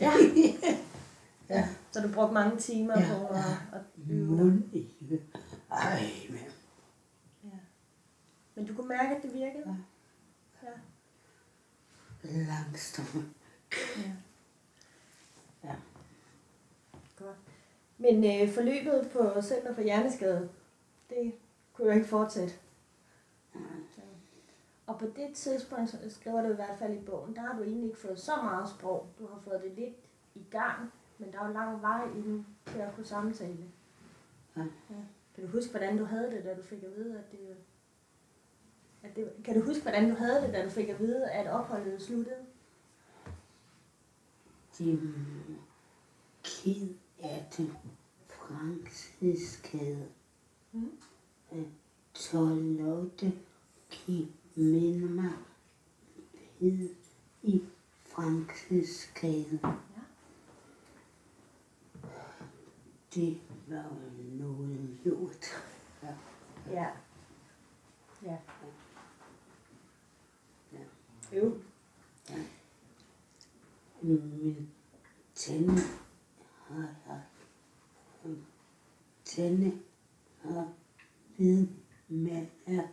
ja. 0.00 0.12
Ja. 1.50 1.68
Så 1.92 2.00
du 2.00 2.08
brugte 2.14 2.34
mange 2.34 2.58
timer 2.58 3.00
Ja, 3.00 3.06
på 3.18 3.26
at, 3.26 3.36
ja. 3.36 3.76
at 3.76 3.82
øve 4.10 4.62
dig. 4.72 4.90
Ej, 5.72 6.02
men 6.30 6.38
Ja. 7.44 7.58
Men 8.54 8.66
du 8.66 8.74
kunne 8.74 8.88
mærke, 8.88 9.16
at 9.16 9.22
det 9.22 9.34
virkede? 9.34 9.76
Ja. 10.62 10.68
langsomt. 12.24 13.24
ja. 13.96 14.12
Ja. 15.64 15.74
Godt. 17.18 17.36
Men 18.02 18.24
øh, 18.24 18.48
forløbet 18.54 19.10
på 19.12 19.42
Center 19.42 19.74
for 19.74 19.82
Hjerneskade, 19.82 20.48
det 21.10 21.32
kunne 21.72 21.88
jo 21.88 21.94
ikke 21.94 22.06
fortsætte. 22.06 22.54
Så. 23.94 24.00
Og 24.86 24.98
på 24.98 25.06
det 25.06 25.34
tidspunkt, 25.34 25.90
så 25.90 25.96
skriver 26.08 26.42
du 26.42 26.52
i 26.52 26.54
hvert 26.54 26.78
fald 26.78 26.94
i 26.94 27.04
bogen, 27.04 27.34
der 27.34 27.40
har 27.40 27.56
du 27.56 27.62
egentlig 27.62 27.88
ikke 27.88 28.00
fået 28.00 28.20
så 28.20 28.36
meget 28.36 28.68
sprog. 28.68 29.06
Du 29.18 29.26
har 29.26 29.40
fået 29.44 29.60
det 29.62 29.72
lidt 29.76 29.94
i 30.34 30.42
gang, 30.50 30.92
men 31.18 31.32
der 31.32 31.40
er 31.40 31.46
jo 31.46 31.52
lang 31.52 31.82
vej 31.82 32.04
inden 32.04 32.46
til 32.66 32.78
at 32.78 32.94
kunne 32.94 33.06
samtale. 33.06 33.70
Ja. 34.56 34.62
Ja. 34.62 34.96
Kan 35.34 35.44
du 35.44 35.50
huske, 35.50 35.70
hvordan 35.70 35.98
du 35.98 36.04
havde 36.04 36.30
det, 36.30 36.44
da 36.44 36.54
du 36.54 36.62
fik 36.62 36.82
at 36.82 36.96
vide, 36.96 37.18
at 37.18 37.32
det, 37.32 37.56
at 39.02 39.16
det 39.16 39.32
kan 39.44 39.60
du 39.60 39.66
huske, 39.66 39.82
hvordan 39.82 40.10
du 40.10 40.14
havde 40.14 40.42
det, 40.42 40.54
da 40.54 40.64
du 40.64 40.70
fik 40.70 40.88
at 40.88 41.00
vide, 41.00 41.30
at 41.30 41.46
opholdet 41.46 42.02
sluttede? 42.02 42.36
De 44.78 44.92
er 44.92 44.96
ked 46.42 46.94
af 47.22 47.46
det. 47.56 47.76
Franciskade. 48.28 50.08
Mm. 50.72 50.98
Charlotte 52.14 53.32
mig 55.08 55.32
ved 56.60 56.88
i 57.42 57.62
Franciskade. 58.04 59.60
Ja. 59.62 59.68
Det 63.14 63.40
var 63.68 63.84
jo 63.84 64.22
noget 64.44 64.98
lort. 65.04 65.46
Ja. 66.02 66.14
Ja. 66.70 66.88
Ja. 68.22 68.36
Ja. 70.72 70.78
Jo. 71.36 71.60
Min 74.02 74.70
tænde 75.34 75.82
har 76.72 76.94
jeg. 77.08 77.20
Tænde 79.24 79.80
har 80.42 80.72
ved 81.38 81.68
med 82.08 82.46
at 82.66 82.84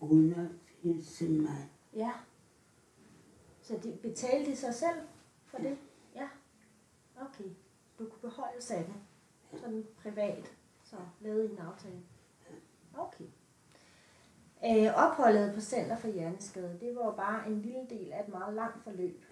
undervise 0.00 1.28
mig. 1.28 1.70
Ja. 1.94 2.12
Så 3.62 3.78
de 3.82 3.98
betalte 4.02 4.50
de 4.50 4.56
sig 4.56 4.74
selv? 4.74 4.98
for 5.52 5.58
det? 5.58 5.78
Ja. 6.14 6.28
Okay. 7.20 7.50
Du 7.98 8.04
kunne 8.04 8.30
beholde 8.30 8.62
Sanne. 8.62 8.94
Sådan 9.56 9.86
privat. 10.02 10.52
Så 10.84 10.96
lavede 11.20 11.48
I 11.48 11.52
en 11.52 11.58
aftale. 11.58 12.02
Okay. 12.98 13.24
Øh, 14.64 14.94
opholdet 14.96 15.54
på 15.54 15.60
Center 15.60 15.96
for 15.96 16.08
Hjerneskade, 16.08 16.78
det 16.80 16.96
var 16.96 17.04
jo 17.04 17.10
bare 17.10 17.48
en 17.48 17.62
lille 17.62 17.86
del 17.90 18.12
af 18.12 18.22
et 18.22 18.28
meget 18.28 18.54
langt 18.54 18.84
forløb. 18.84 19.24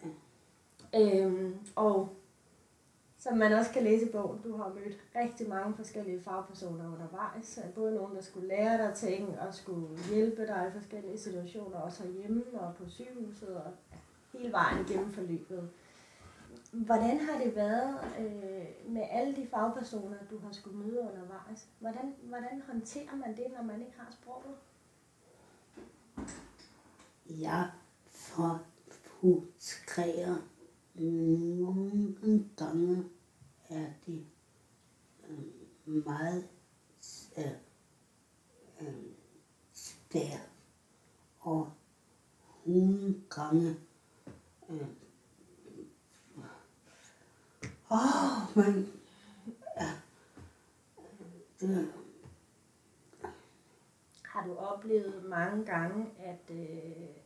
Øhm, 0.95 1.59
og 1.77 2.17
som 3.21 3.37
man 3.37 3.53
også 3.53 3.73
kan 3.73 3.83
læse 3.83 4.09
i 4.09 4.13
bogen, 4.13 4.41
du 4.43 4.57
har 4.57 4.69
mødt 4.69 4.99
rigtig 5.17 5.49
mange 5.49 5.77
forskellige 5.77 6.23
fagpersoner 6.23 6.93
undervejs. 6.93 7.59
Både 7.75 7.95
nogen, 7.95 8.17
der 8.17 8.23
skulle 8.23 8.49
lære 8.49 8.87
dig 8.87 8.95
ting 8.95 9.41
og 9.41 9.55
skulle 9.55 9.99
hjælpe 10.15 10.47
dig 10.47 10.67
i 10.69 10.79
forskellige 10.79 11.19
situationer, 11.19 11.77
også 11.77 12.07
hjemme 12.07 12.45
og 12.53 12.75
på 12.75 12.89
sygehuset 12.89 13.57
og 13.57 13.73
hele 14.33 14.53
vejen 14.53 14.85
gennem 14.85 15.13
forløbet. 15.13 15.71
Hvordan 16.73 17.21
har 17.21 17.45
det 17.45 17.57
været 17.57 17.99
øh, 18.19 18.93
med 18.93 19.03
alle 19.11 19.37
de 19.37 19.47
fagpersoner, 19.51 20.17
du 20.31 20.39
har 20.39 20.53
skulle 20.53 20.79
møde 20.79 21.01
undervejs? 21.01 21.69
Hvordan, 21.79 22.15
hvordan 22.23 22.63
håndterer 22.73 23.17
man 23.17 23.37
det, 23.37 23.47
når 23.57 23.63
man 23.63 23.81
ikke 23.81 23.99
har 23.99 24.13
sproget? 24.13 24.57
Jeg 27.27 27.71
får 28.11 28.61
frustreret 29.05 30.43
nogle 31.01 32.51
gange 32.57 33.05
er 33.69 33.87
det 34.07 34.27
øh, 35.29 36.05
meget 36.07 36.49
øh, 37.39 37.53
øh, 38.81 40.39
og 41.41 41.73
nogle 42.65 43.15
gange 43.31 43.77
øh, 44.69 44.87
åh, 47.91 48.57
men 48.57 48.93
ja, 49.81 49.91
det, 51.61 51.93
Har 54.25 54.47
du 54.47 54.57
oplevet 54.57 55.25
mange 55.25 55.65
gange, 55.65 56.07
at 56.19 56.51
øh, 56.51 57.20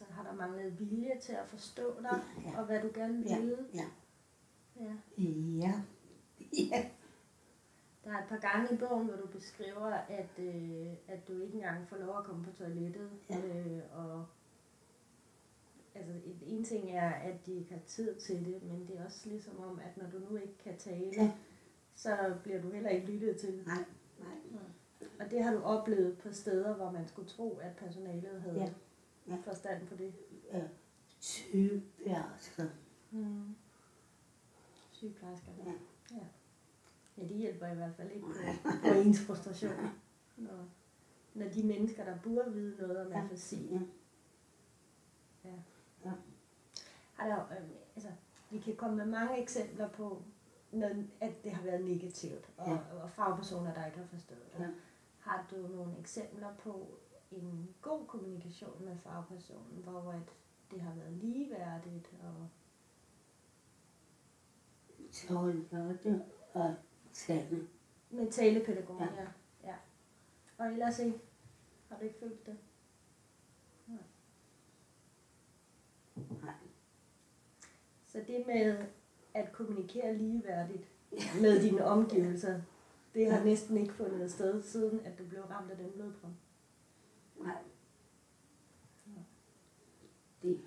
altså, 0.00 0.14
har 0.14 0.22
der 0.22 0.34
manglet 0.34 0.80
vilje 0.80 1.12
til 1.20 1.32
at 1.32 1.46
forstå 1.48 1.94
dig, 2.02 2.20
Ja. 2.44 2.58
og 2.60 2.66
hvad 2.66 2.82
du 2.82 2.90
gerne 2.94 3.14
ville? 3.22 3.58
ja, 3.74 3.84
Ja. 4.80 4.92
ja, 5.18 5.82
ja, 6.72 6.90
Der 8.04 8.10
er 8.10 8.18
et 8.22 8.28
par 8.28 8.38
gange 8.38 8.74
i 8.74 8.76
bogen, 8.78 9.06
hvor 9.06 9.16
du 9.16 9.26
beskriver, 9.26 9.86
at, 9.90 10.30
øh, 10.38 10.86
at 11.08 11.28
du 11.28 11.40
ikke 11.42 11.54
engang 11.54 11.88
får 11.88 11.96
lov 11.96 12.18
at 12.18 12.24
komme 12.24 12.44
på 12.44 12.52
toilettet. 12.52 13.10
Ja. 13.30 13.38
Øh, 13.38 13.80
og 13.94 14.26
altså, 15.94 16.12
en, 16.46 16.64
ting 16.64 16.90
er, 16.90 17.10
at 17.10 17.46
de 17.46 17.52
ikke 17.54 17.72
har 17.72 17.80
tid 17.86 18.14
til 18.14 18.44
det, 18.44 18.62
men 18.62 18.86
det 18.86 18.98
er 18.98 19.04
også 19.04 19.28
ligesom 19.28 19.58
om, 19.60 19.78
at 19.84 19.96
når 19.96 20.10
du 20.10 20.18
nu 20.30 20.36
ikke 20.36 20.58
kan 20.64 20.76
tale, 20.78 21.10
Ja. 21.16 21.32
så 21.94 22.34
bliver 22.42 22.62
du 22.62 22.70
heller 22.70 22.90
ikke 22.90 23.06
lyttet 23.06 23.36
til. 23.36 23.62
nej, 23.66 23.84
nej, 24.20 24.60
Og 25.20 25.30
det 25.30 25.44
har 25.44 25.52
du 25.54 25.62
oplevet 25.62 26.18
på 26.18 26.32
steder, 26.32 26.74
hvor 26.74 26.90
man 26.90 27.08
skulle 27.08 27.28
tro, 27.28 27.58
at 27.62 27.76
personalet 27.76 28.40
havde 28.42 28.58
Ja. 28.60 28.72
Ja. 29.30 29.36
forstand 29.44 29.86
på 29.86 29.96
det. 29.96 30.14
øh, 30.52 30.62
sygeplejersker, 31.18 32.66
Mm. 33.10 33.56
Sygeplejersker. 34.92 35.52
Ja. 35.66 35.72
ja. 36.16 36.24
Ja, 37.18 37.28
de 37.28 37.34
hjælper 37.34 37.66
i 37.66 37.74
hvert 37.74 37.94
fald 37.96 38.10
ikke 38.10 38.26
på, 38.26 38.32
på 38.88 38.94
ens 38.94 39.20
frustration. 39.26 39.72
Når, 40.36 40.64
når 41.34 41.48
de 41.48 41.62
mennesker, 41.66 42.04
der 42.04 42.18
burde 42.22 42.52
vide 42.52 42.76
noget 42.82 43.06
om 43.06 43.12
Ja. 43.12 43.18
afasi. 43.22 43.68
ja, 43.72 43.80
Ja. 45.44 45.54
Ja. 46.04 46.12
Har 47.14 47.28
der, 47.28 47.44
øh, 47.60 47.68
altså, 47.96 48.10
vi 48.50 48.58
kan 48.58 48.76
komme 48.76 48.96
med 48.96 49.06
mange 49.06 49.42
eksempler 49.42 49.88
på, 49.88 50.22
når, 50.72 50.90
at 51.20 51.44
det 51.44 51.52
har 51.52 51.62
været 51.62 51.84
negativt, 51.84 52.50
og, 52.56 52.68
Ja. 52.68 52.78
og 53.02 53.10
fagpersoner, 53.10 53.74
der 53.74 53.86
ikke 53.86 53.98
har 53.98 54.06
forstået 54.06 54.52
det. 54.56 54.60
Ja. 54.64 54.68
Har 55.18 55.46
du 55.50 55.56
nogle 55.56 55.98
eksempler 55.98 56.54
på 56.56 56.86
en 57.30 57.74
god 57.82 58.06
kommunikation 58.06 58.84
med 58.84 58.96
fagpersonen, 58.96 59.82
hvor 59.82 60.10
at 60.12 60.32
det 60.70 60.80
har 60.80 60.94
været 60.94 61.12
ligeværdigt 61.12 62.10
og 62.22 62.48
Charlotte 65.12 66.24
og 66.54 66.74
Sanne. 67.12 67.68
Med 68.10 68.30
talepædagogen, 68.32 69.08
Ja. 69.16 69.22
ja. 69.22 69.28
ja. 69.64 69.74
Og 70.58 70.66
ellers 70.72 70.98
ikke? 70.98 71.20
Har 71.88 71.96
du 71.98 72.04
ikke 72.04 72.18
følt 72.20 72.46
det? 72.46 72.58
Nej. 73.86 73.98
Så 78.06 78.24
det 78.26 78.46
med 78.46 78.86
at 79.34 79.52
kommunikere 79.52 80.16
ligeværdigt 80.16 80.88
med 81.40 81.62
dine 81.62 81.84
omgivelser, 81.84 82.60
det 83.14 83.32
har 83.32 83.44
næsten 83.44 83.76
ikke 83.76 83.94
fundet 83.94 84.20
sted, 84.30 84.62
siden 84.62 85.00
at 85.00 85.18
du 85.18 85.26
blev 85.28 85.42
ramt 85.42 85.70
af 85.70 85.76
den 85.76 85.92
blodprop. 85.92 86.30
Nej. 87.40 87.62
Det, 90.42 90.60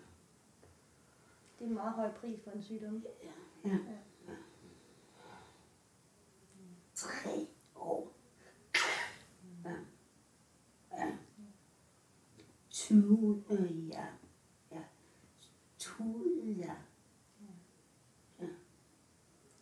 Det 1.59 1.65
er 1.65 1.69
en 1.69 1.73
meget 1.73 1.93
høj 1.93 2.11
pris 2.13 2.39
for 2.43 2.51
en 2.51 2.63
sygdom. 2.63 3.05
ja. 3.23 3.31
Tre 6.95 7.47
år. 7.75 8.13
Ja. 9.65 9.75
Ja. 10.97 11.17
20, 12.69 13.43
øh, 13.49 13.89
ja. 13.89 14.05
Ja. 14.71 14.83
Tude, 15.79 16.51
ja. 16.51 16.75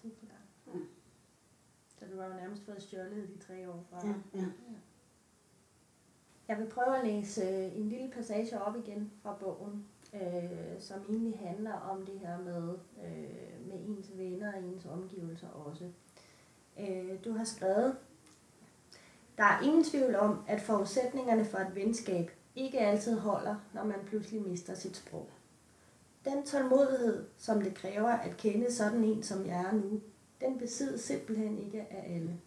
Det 0.04 0.12
er 0.12 0.16
klart. 0.28 0.42
Ja. 0.68 0.80
Så 2.00 2.06
du 2.06 2.20
har 2.20 2.28
jo 2.28 2.34
nærmest 2.34 2.64
fået 2.66 2.82
stjålet 2.84 3.28
de 3.30 3.38
tre 3.38 3.70
år 3.72 3.86
fra 3.90 4.08
Ja, 4.08 4.14
dig. 4.14 4.24
ja. 4.34 4.46
Jeg 6.52 6.60
vil 6.60 6.70
prøve 6.70 6.98
at 6.98 7.08
læse 7.08 7.42
øh, 7.42 7.78
en 7.78 7.90
lille 7.90 8.12
passage 8.12 8.62
op 8.62 8.76
igen 8.76 9.12
fra 9.24 9.38
bogen, 9.40 9.86
øh, 10.14 10.80
som 10.80 10.98
egentlig 11.10 11.40
handler 11.40 11.74
om 11.74 12.06
det 12.06 12.20
her 12.20 12.38
med, 12.38 12.74
øh, 13.06 13.68
med 13.68 13.76
ens 13.88 14.18
venner 14.18 14.54
og 14.54 14.64
ens 14.64 14.86
omgivelser 14.86 15.48
også. 15.48 15.90
Øh, 16.80 17.26
du 17.26 17.34
har 17.34 17.44
skrevet, 17.44 17.96
der 19.38 19.44
er 19.44 19.62
ingen 19.62 19.84
tvivl 19.84 20.16
om, 20.16 20.44
at 20.48 20.62
forudsætningerne 20.62 21.46
for 21.46 21.58
et 21.58 21.76
venskab 21.76 22.32
ikke 22.56 22.80
altid 22.80 23.20
holder, 23.20 23.56
når 23.74 23.84
man 23.84 24.00
pludselig 24.06 24.42
mister 24.42 24.74
sit 24.74 24.98
sprog. 24.98 25.30
Den 26.26 26.46
tålmodighed, 26.46 27.26
som 27.38 27.62
det 27.62 27.74
kræver 27.74 28.10
at 28.10 28.38
kende 28.38 28.74
sådan 28.74 29.04
en, 29.04 29.24
som 29.24 29.46
jeg 29.46 29.62
er 29.62 29.72
nu, 29.72 30.02
den 30.42 30.58
besiddes 30.60 31.02
simpelthen 31.02 31.58
ikke 31.58 31.82
af 31.82 32.16
alle. 32.16 32.40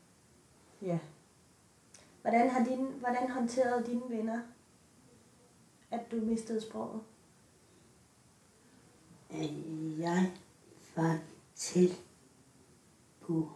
Ja. 0.83 0.99
Hvordan, 2.25 2.51
har 2.51 2.65
din, 2.65 2.87
hvordan 2.87 3.31
håndterede 3.31 3.87
dine 3.87 4.03
venner, 4.09 4.41
at 5.91 6.01
du 6.11 6.17
mistede 6.17 6.61
sproget? 6.61 7.03
Øh, 9.31 10.01
Jeg 10.01 10.33
var 10.97 11.19
til 11.55 11.91
på 13.21 13.51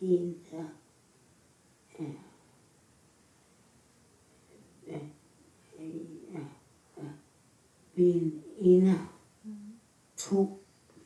en 0.00 0.44
der 0.50 0.64
øh, 1.98 2.14
øh, 4.86 5.08
øh, 5.78 6.40
øh, 6.98 7.10
veninder, 7.96 9.14
to 10.16 10.62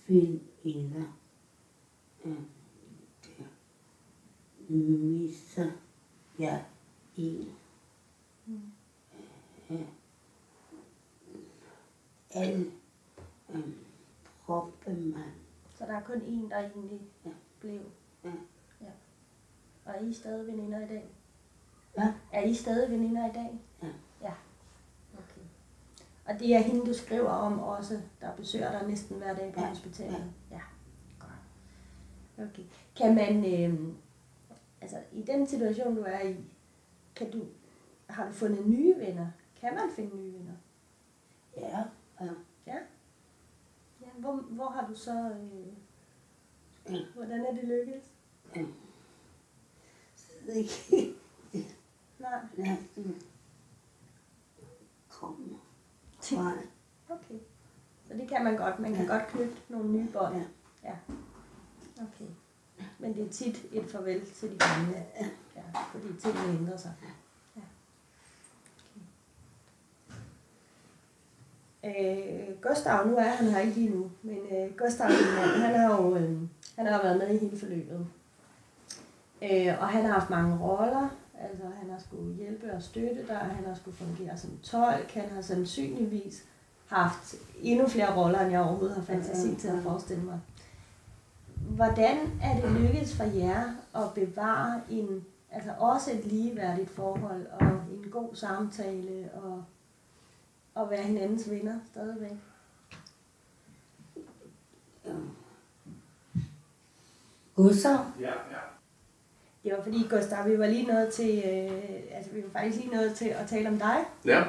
veninder, 0.09 1.19
øh, 2.25 2.54
mister 4.69 5.71
jeg 6.39 6.65
en. 7.17 7.53
Øh, 9.71 9.81
alle 12.35 12.67
øh, 13.55 13.63
proppe 14.47 14.95
mig. 14.95 15.25
Så 15.79 15.85
der 15.87 15.93
er 15.97 16.03
kun 16.03 16.17
én, 16.17 16.51
der 16.51 16.59
egentlig 16.59 17.01
Ja. 17.25 17.31
blev. 17.61 17.81
Ja. 18.25 18.31
ja. 18.81 18.91
Og 19.85 19.93
er 19.95 20.01
I 20.01 20.13
stadig 20.13 20.47
veninder 20.47 20.79
i 20.85 20.89
dag? 20.89 21.05
Ja. 21.99 22.15
Er 22.33 22.43
I 22.43 22.55
stadig 22.55 22.91
veninder 22.91 23.31
i 23.31 23.33
dag? 23.35 23.59
Ja. 23.83 23.89
Ja. 24.23 24.33
Okay. 25.15 25.41
Og 26.25 26.35
det 26.39 26.55
er 26.55 26.59
hende, 26.61 26.87
du 26.87 26.95
skriver 26.95 27.29
om 27.31 27.59
også, 27.61 28.01
der 28.21 28.37
besøger 28.37 28.79
dig 28.79 28.89
næsten 28.89 29.17
hver 29.17 29.35
dag 29.35 29.53
på 29.55 29.61
Ja. 29.61 29.69
hospitalet? 29.69 30.33
Ja. 30.51 30.61
Godt. 31.19 32.49
Okay. 32.51 32.63
Kan 32.97 33.15
man, 33.15 33.37
øh, 33.55 33.95
altså 34.85 35.03
i 35.13 35.23
den 35.23 35.47
situation, 35.47 35.97
du 35.97 36.03
er 36.03 36.21
i, 36.21 36.37
kan 37.17 37.31
du, 37.31 37.47
har 38.09 38.27
du 38.27 38.33
fundet 38.33 38.67
nye 38.67 38.97
venner? 38.99 39.27
Kan 39.61 39.75
man 39.75 39.91
finde 39.97 40.17
nye 40.17 40.33
venner? 40.33 40.53
Ja, 41.57 41.79
ja. 42.21 42.31
Ja. 42.67 42.79
ja 44.01 44.07
hvor, 44.19 44.37
hvor 44.37 44.69
har 44.69 44.87
du 44.87 44.95
så... 44.95 45.31
Øh, 46.89 46.97
hvordan 47.15 47.47
er 47.47 47.55
det 47.55 47.65
lykkedes? 47.65 48.05
ved 50.47 50.55
ikke. 50.55 51.15
Nej. 52.19 52.77
Det 52.97 53.23
kommer 55.09 55.59
fra. 56.21 56.53
Okay. 57.09 57.39
Så 58.05 58.09
Så 58.09 58.15
det 58.15 58.29
kan 58.29 58.45
man 58.45 58.57
godt. 58.57 58.79
Man 58.79 58.95
kan 58.95 59.07
Ja. 59.07 59.13
godt 59.13 59.27
knytte 59.29 59.57
nogle 59.69 59.93
nye 59.93 60.09
bånd. 60.13 60.37
Ja. 60.37 60.45
ja. 60.83 60.97
Okay. 61.97 62.31
Men 62.99 63.15
det 63.15 63.27
er 63.27 63.31
tit 63.31 63.65
et 63.73 63.85
farvel 63.91 64.27
til 64.27 64.51
de 64.51 64.59
gamle. 64.59 65.05
Ja. 65.57 65.63
Fordi 65.93 66.07
tingene 66.21 66.59
ændrer 66.59 66.77
sig. 66.77 66.93
Ja. 67.57 67.61
Okay. 71.83 72.49
Øh, 72.49 72.63
Gustav, 72.63 73.07
nu 73.07 73.17
er 73.17 73.23
han 73.23 73.47
her 73.47 73.61
ikke 73.61 73.75
lige 73.75 73.91
nu, 73.91 74.11
men 74.23 74.39
øh, 74.39 74.77
Gustav, 74.77 75.09
mand, 75.09 75.63
han 75.63 75.81
har 75.81 76.03
jo 76.03 76.17
øh, 76.17 76.39
han 76.77 76.87
har 76.87 77.03
været 77.03 77.19
med 77.19 77.35
i 77.35 77.39
hele 77.39 77.59
forløbet. 77.59 78.07
Øh, 79.43 79.81
og 79.81 79.89
han 79.89 80.05
har 80.05 80.13
haft 80.13 80.31
mange 80.31 80.59
roller. 80.59 81.09
Altså, 81.41 81.65
han 81.81 81.91
har 81.91 81.99
skulle 81.99 82.35
hjælpe 82.35 82.73
og 82.73 82.83
støtte 82.83 83.27
dig, 83.29 83.37
han 83.37 83.65
har 83.65 83.75
skulle 83.75 83.97
fungere 83.97 84.39
som 84.39 84.51
tolk, 84.63 85.11
han 85.11 85.29
har 85.35 85.43
sandsynligvis 85.43 86.45
haft 86.87 87.35
endnu 87.63 87.89
flere 87.89 88.17
roller, 88.17 88.41
end 88.41 88.51
jeg 88.51 88.61
overhovedet 88.61 88.97
har 88.97 89.03
fantasi 89.03 89.55
til 89.55 89.69
at 89.69 89.83
forestille 89.83 90.23
mig. 90.23 90.41
Hvordan 91.69 92.17
er 92.43 92.61
det 92.61 92.81
lykkedes 92.81 93.17
for 93.17 93.25
jer 93.25 93.65
at 93.95 94.15
bevare 94.15 94.81
en, 94.91 95.25
altså 95.51 95.71
også 95.79 96.13
et 96.13 96.25
ligeværdigt 96.25 96.91
forhold 96.91 97.47
og 97.47 97.67
en 97.67 98.11
god 98.11 98.35
samtale 98.35 99.31
og, 99.35 99.65
og 100.75 100.91
være 100.91 101.03
hinandens 101.03 101.51
venner 101.51 101.79
stadigvæk? 101.93 102.37
Gustav, 107.57 107.99
Ja, 108.21 108.27
ja. 108.27 108.59
Det 109.65 109.73
var 109.73 109.83
fordi, 109.83 110.03
Gustav, 110.11 110.51
vi 110.51 110.59
var 110.59 110.67
lige 110.67 110.87
nået 110.87 111.13
til, 111.13 111.39
øh, 111.39 111.93
altså 112.17 112.31
vi 112.33 112.43
var 112.43 112.49
faktisk 112.61 112.85
lige 112.85 112.97
nået 112.97 113.15
til 113.15 113.29
at 113.29 113.47
tale 113.49 113.69
om 113.69 113.79
dig, 113.79 113.97
Ja, 114.25 114.41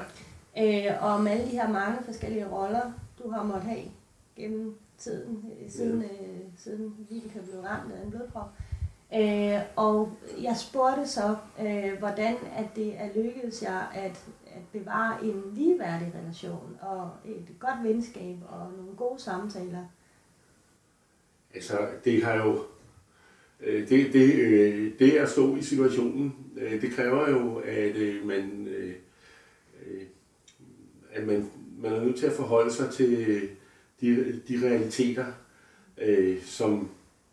øh, 0.58 1.04
og 1.04 1.10
om 1.10 1.28
alle 1.28 1.46
de 1.46 1.50
her 1.50 1.70
mange 1.70 2.04
forskellige 2.06 2.48
roller, 2.48 2.92
du 3.24 3.30
har 3.30 3.44
måttet 3.44 3.64
have 3.64 3.84
gennem 4.36 4.78
tiden, 4.98 5.46
øh, 5.64 5.72
siden, 5.72 6.02
øh, 6.02 6.40
siden 6.58 6.94
Vibeke 7.10 7.40
blev 7.44 7.62
ramt 7.62 7.94
af 7.94 8.04
en 8.06 8.12
blodprop. 8.12 8.50
Øh, 9.16 9.60
og 9.76 10.18
jeg 10.42 10.58
spurgte 10.58 11.08
så, 11.08 11.36
øh, 11.62 12.00
hvordan 12.00 12.36
at 12.58 12.66
det 12.76 12.94
er 12.98 13.10
lykkedes 13.16 13.64
jer 13.64 13.80
at, 13.80 14.26
at 14.48 14.62
bevare 14.72 15.26
en 15.26 15.44
ligeværdig 15.54 16.14
relation 16.22 16.78
og 16.82 17.10
et 17.26 17.60
godt 17.60 17.84
venskab 17.84 18.38
og 18.50 18.72
nogle 18.78 18.96
gode 18.98 19.22
samtaler. 19.22 19.86
altså 21.56 21.78
det 22.06 22.24
har 22.24 22.36
jo... 22.36 22.60
øh, 23.60 23.90
Det, 23.90 24.14
det, 24.14 24.36
øh, 24.36 24.92
det 25.00 25.12
at 25.12 25.30
stå 25.30 25.56
i 25.56 25.62
situationen, 25.62 26.36
øh, 26.58 26.82
det 26.82 26.92
kræver 26.92 27.30
jo, 27.30 27.56
at 27.56 27.96
øh, 27.96 28.28
man, 28.28 28.68
at 31.12 31.28
man, 31.28 31.50
man 31.78 31.94
er 31.94 32.04
nødt 32.04 32.18
til 32.18 32.26
at 32.26 32.34
forholde 32.34 32.74
sig 32.74 32.92
til 32.94 33.50
de, 34.02 34.42
de 34.48 34.68
realiteter, 34.68 35.26
øh, 35.98 36.42
som 36.42 36.90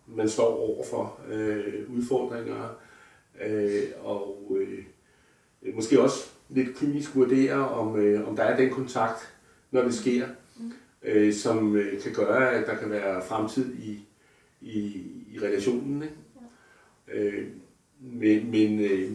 man 0.07 0.29
står 0.29 0.57
overfor, 0.57 1.21
øh, 1.29 1.91
udfordringer, 1.97 2.79
øh, 3.47 3.83
og 4.03 4.57
øh, 4.61 4.85
måske 5.75 6.01
også 6.01 6.31
lidt 6.49 6.77
kynisk 6.77 7.17
vurdere, 7.17 7.69
om, 7.69 7.97
øh, 7.97 8.29
om 8.29 8.37
der 8.37 8.43
er 8.43 8.57
den 8.57 8.71
kontakt, 8.71 9.35
når 9.71 9.83
det 9.83 9.95
sker, 9.95 10.29
øh, 11.03 11.35
som 11.35 11.77
øh, 11.77 12.03
kan 12.03 12.13
gøre, 12.13 12.51
at 12.51 12.67
der 12.67 12.77
kan 12.77 12.91
være 12.91 13.23
fremtid 13.25 13.75
i, 13.75 14.01
i, 14.61 15.03
i 15.33 15.39
relationen. 15.43 16.03
Ikke? 16.03 16.17
Øh, 17.13 17.47
men 18.01 18.51
men 18.51 18.81
øh, 18.81 19.11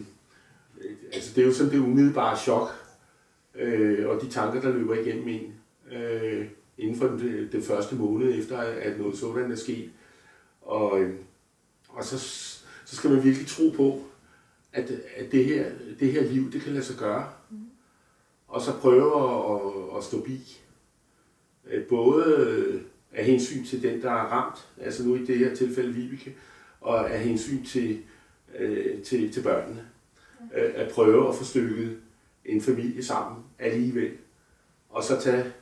altså 1.12 1.34
det 1.34 1.42
er 1.42 1.46
jo 1.46 1.52
sådan 1.52 1.72
det 1.72 1.78
umiddelbare 1.78 2.36
chok, 2.36 2.68
øh, 3.54 4.08
og 4.08 4.22
de 4.22 4.28
tanker, 4.28 4.60
der 4.60 4.72
løber 4.72 4.94
igennem 4.94 5.28
en 5.28 5.54
øh, 5.92 6.46
inden 6.78 6.96
for 6.96 7.06
den, 7.06 7.48
den 7.52 7.62
første 7.62 7.96
måned 7.96 8.38
efter, 8.38 8.58
at 8.58 8.98
noget 8.98 9.18
sådan 9.18 9.52
er 9.52 9.56
sket. 9.56 9.90
Og, 10.62 11.00
øh, 11.00 11.14
og 11.88 12.04
så, 12.04 12.18
så 12.84 12.96
skal 12.96 13.10
man 13.10 13.24
virkelig 13.24 13.46
tro 13.46 13.70
på, 13.76 14.02
at, 14.72 14.90
at 15.16 15.32
det, 15.32 15.44
her, 15.44 15.70
det 16.00 16.12
her 16.12 16.22
liv, 16.22 16.52
det 16.52 16.60
kan 16.62 16.72
lade 16.72 16.84
sig 16.84 16.96
gøre. 16.96 17.28
Og 18.48 18.60
så 18.60 18.72
prøve 18.72 19.22
at, 19.22 19.54
at, 19.54 19.96
at 19.98 20.04
stå 20.04 20.22
bi. 20.22 20.58
Øh, 21.70 21.86
Både 21.86 22.84
af 23.12 23.24
hensyn 23.24 23.64
til 23.64 23.82
den, 23.82 24.02
der 24.02 24.10
er 24.10 24.26
ramt, 24.32 24.68
altså 24.80 25.04
nu 25.06 25.14
i 25.14 25.24
det 25.24 25.38
her 25.38 25.54
tilfælde 25.54 25.92
Vibeke, 25.92 26.36
og 26.80 27.10
af 27.10 27.20
hensyn 27.20 27.64
til, 27.64 28.02
øh, 28.58 29.02
til, 29.02 29.32
til 29.32 29.42
børnene. 29.42 29.88
Øh, 30.54 30.70
at 30.74 30.92
prøve 30.92 31.28
at 31.28 31.34
få 31.34 31.44
stykket 31.44 31.98
en 32.44 32.60
familie 32.60 33.04
sammen 33.04 33.44
alligevel. 33.58 34.12
Og 34.88 35.04
så 35.04 35.20
tage 35.20 35.52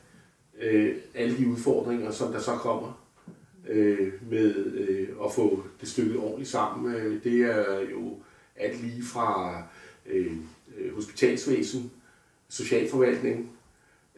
øh, 0.61 0.97
alle 1.15 1.39
de 1.39 1.49
udfordringer, 1.49 2.11
som 2.11 2.33
der 2.33 2.41
så 2.41 2.53
kommer 2.53 3.07
øh, 3.69 4.13
med 4.31 4.55
øh, 4.57 5.09
at 5.25 5.33
få 5.33 5.63
det 5.81 5.89
stykket 5.89 6.17
ordentligt 6.17 6.51
sammen. 6.51 6.95
Øh, 6.95 7.25
det 7.25 7.41
er 7.41 7.81
jo 7.81 8.19
alt 8.57 8.83
lige 8.83 9.03
fra 9.03 9.63
øh, 10.07 10.33
øh, 10.79 10.95
hospitalsvæsen, 10.95 11.93
socialforvaltning, 12.49 13.51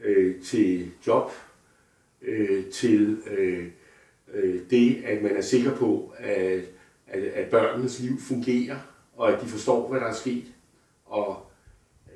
øh, 0.04 0.42
til 0.42 0.90
job, 1.06 1.30
øh, 2.22 2.70
til 2.70 3.18
øh, 3.30 3.66
øh, 4.34 4.60
det, 4.70 5.02
at 5.04 5.22
man 5.22 5.36
er 5.36 5.40
sikker 5.40 5.76
på, 5.76 6.14
at, 6.18 6.60
at, 7.06 7.22
at 7.22 7.50
børnenes 7.50 8.00
liv 8.00 8.20
fungerer, 8.20 8.76
og 9.16 9.32
at 9.32 9.42
de 9.42 9.46
forstår, 9.48 9.88
hvad 9.88 10.00
der 10.00 10.06
er 10.06 10.14
sket, 10.14 10.44
og, 11.06 11.46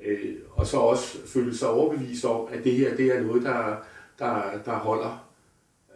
øh, 0.05 0.35
og 0.51 0.67
så 0.67 0.77
også 0.77 1.27
føle 1.27 1.57
sig 1.57 1.69
overbevist 1.69 2.25
om, 2.25 2.47
at 2.51 2.63
det 2.63 2.73
her 2.73 2.95
det 2.95 3.05
er 3.15 3.21
noget, 3.21 3.43
der, 3.43 3.75
der, 4.19 4.61
der 4.65 4.73
holder 4.73 5.29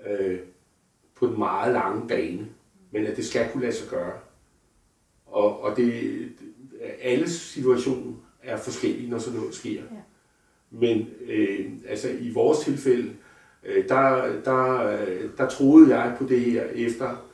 øh, 0.08 0.40
på 1.16 1.28
den 1.28 1.38
meget 1.38 1.74
lange 1.74 2.08
bane, 2.08 2.48
men 2.92 3.06
at 3.06 3.18
det 3.18 3.26
skal 3.26 3.50
kunne 3.52 3.64
lade 3.64 3.76
sig 3.76 3.90
gøre. 3.90 4.14
Og, 5.26 5.62
og 5.62 5.78
det, 5.78 6.30
alle 7.02 7.30
situationer 7.30 8.14
er 8.44 8.58
forskellige, 8.58 9.10
når 9.10 9.18
sådan 9.18 9.40
noget 9.40 9.56
sker. 9.56 9.82
Ja. 9.82 10.02
Men 10.72 11.08
øh, 11.28 11.66
altså 11.88 12.10
i 12.20 12.32
vores 12.32 12.60
tilfælde, 12.60 13.14
øh, 13.64 13.90
der, 13.90 14.34
der, 14.46 14.98
der 15.38 15.50
troede 15.50 15.98
jeg 15.98 16.16
på 16.18 16.26
det 16.26 16.40
her 16.40 16.64
efter, 16.64 17.28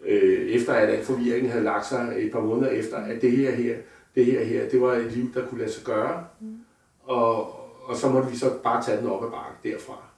øh, 0.00 0.48
efter 0.48 0.72
at 0.72 0.88
al 0.88 1.04
forvirringen 1.04 1.50
havde 1.50 1.64
lagt 1.64 1.86
sig 1.86 2.14
et 2.16 2.32
par 2.32 2.40
måneder 2.40 2.70
efter, 2.70 2.96
at 2.96 3.22
det 3.22 3.30
her 3.30 3.50
her, 3.50 3.76
det 4.14 4.24
her 4.24 4.44
her, 4.44 4.68
det 4.68 4.80
var 4.80 4.92
et 4.92 5.12
liv, 5.12 5.34
der 5.34 5.46
kunne 5.46 5.60
lade 5.60 5.72
sig 5.72 5.84
gøre. 5.84 6.26
Mm. 6.40 6.58
Og, 7.02 7.60
og 7.88 7.96
så 7.96 8.08
måtte 8.08 8.30
vi 8.30 8.36
så 8.36 8.58
bare 8.62 8.84
tage 8.84 8.98
den 8.98 9.06
op 9.06 9.24
ad 9.24 9.30
bakke 9.30 9.68
derfra. 9.68 10.09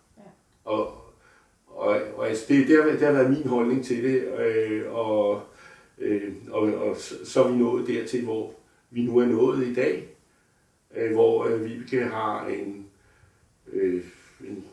Og, 0.65 0.87
og, 1.67 2.01
og 2.17 2.29
altså 2.29 2.45
det, 2.49 2.69
det, 2.69 2.83
har, 2.83 2.91
det 2.91 3.01
har 3.01 3.13
været 3.13 3.31
min 3.31 3.47
holdning 3.47 3.85
til 3.85 4.05
det, 4.05 4.39
øh, 4.39 4.93
og, 4.95 5.43
øh, 5.99 6.33
og, 6.51 6.63
og 6.63 6.97
så 7.25 7.45
er 7.45 7.53
vi 7.53 7.59
nået 7.59 7.87
dertil, 7.87 8.25
hvor 8.25 8.55
vi 8.91 9.03
nu 9.03 9.19
er 9.19 9.27
nået 9.27 9.67
i 9.67 9.75
dag, 9.75 10.09
øh, 10.97 11.13
hvor 11.13 11.45
øh, 11.45 11.65
Vibeke 11.65 12.05
har 12.05 12.47
en, 12.47 12.87
øh, 13.73 14.05
en, 14.41 14.65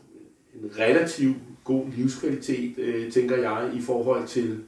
en 0.54 0.72
relativt 0.80 1.38
god 1.64 1.86
livskvalitet, 1.96 2.80
øh, 2.80 3.12
tænker 3.12 3.36
jeg, 3.36 3.72
i 3.76 3.82
forhold 3.82 4.28
til, 4.28 4.64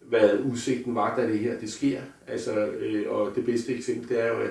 hvad 0.00 0.38
udsigten 0.38 0.94
var, 0.94 1.16
da 1.16 1.26
det 1.26 1.38
her 1.38 1.60
det 1.60 1.72
sker. 1.72 2.00
Altså, 2.26 2.66
øh, 2.66 3.10
og 3.12 3.34
det 3.34 3.44
bedste 3.44 3.74
eksempel, 3.74 4.08
det 4.08 4.20
er 4.20 4.28
jo, 4.28 4.40
at, 4.40 4.50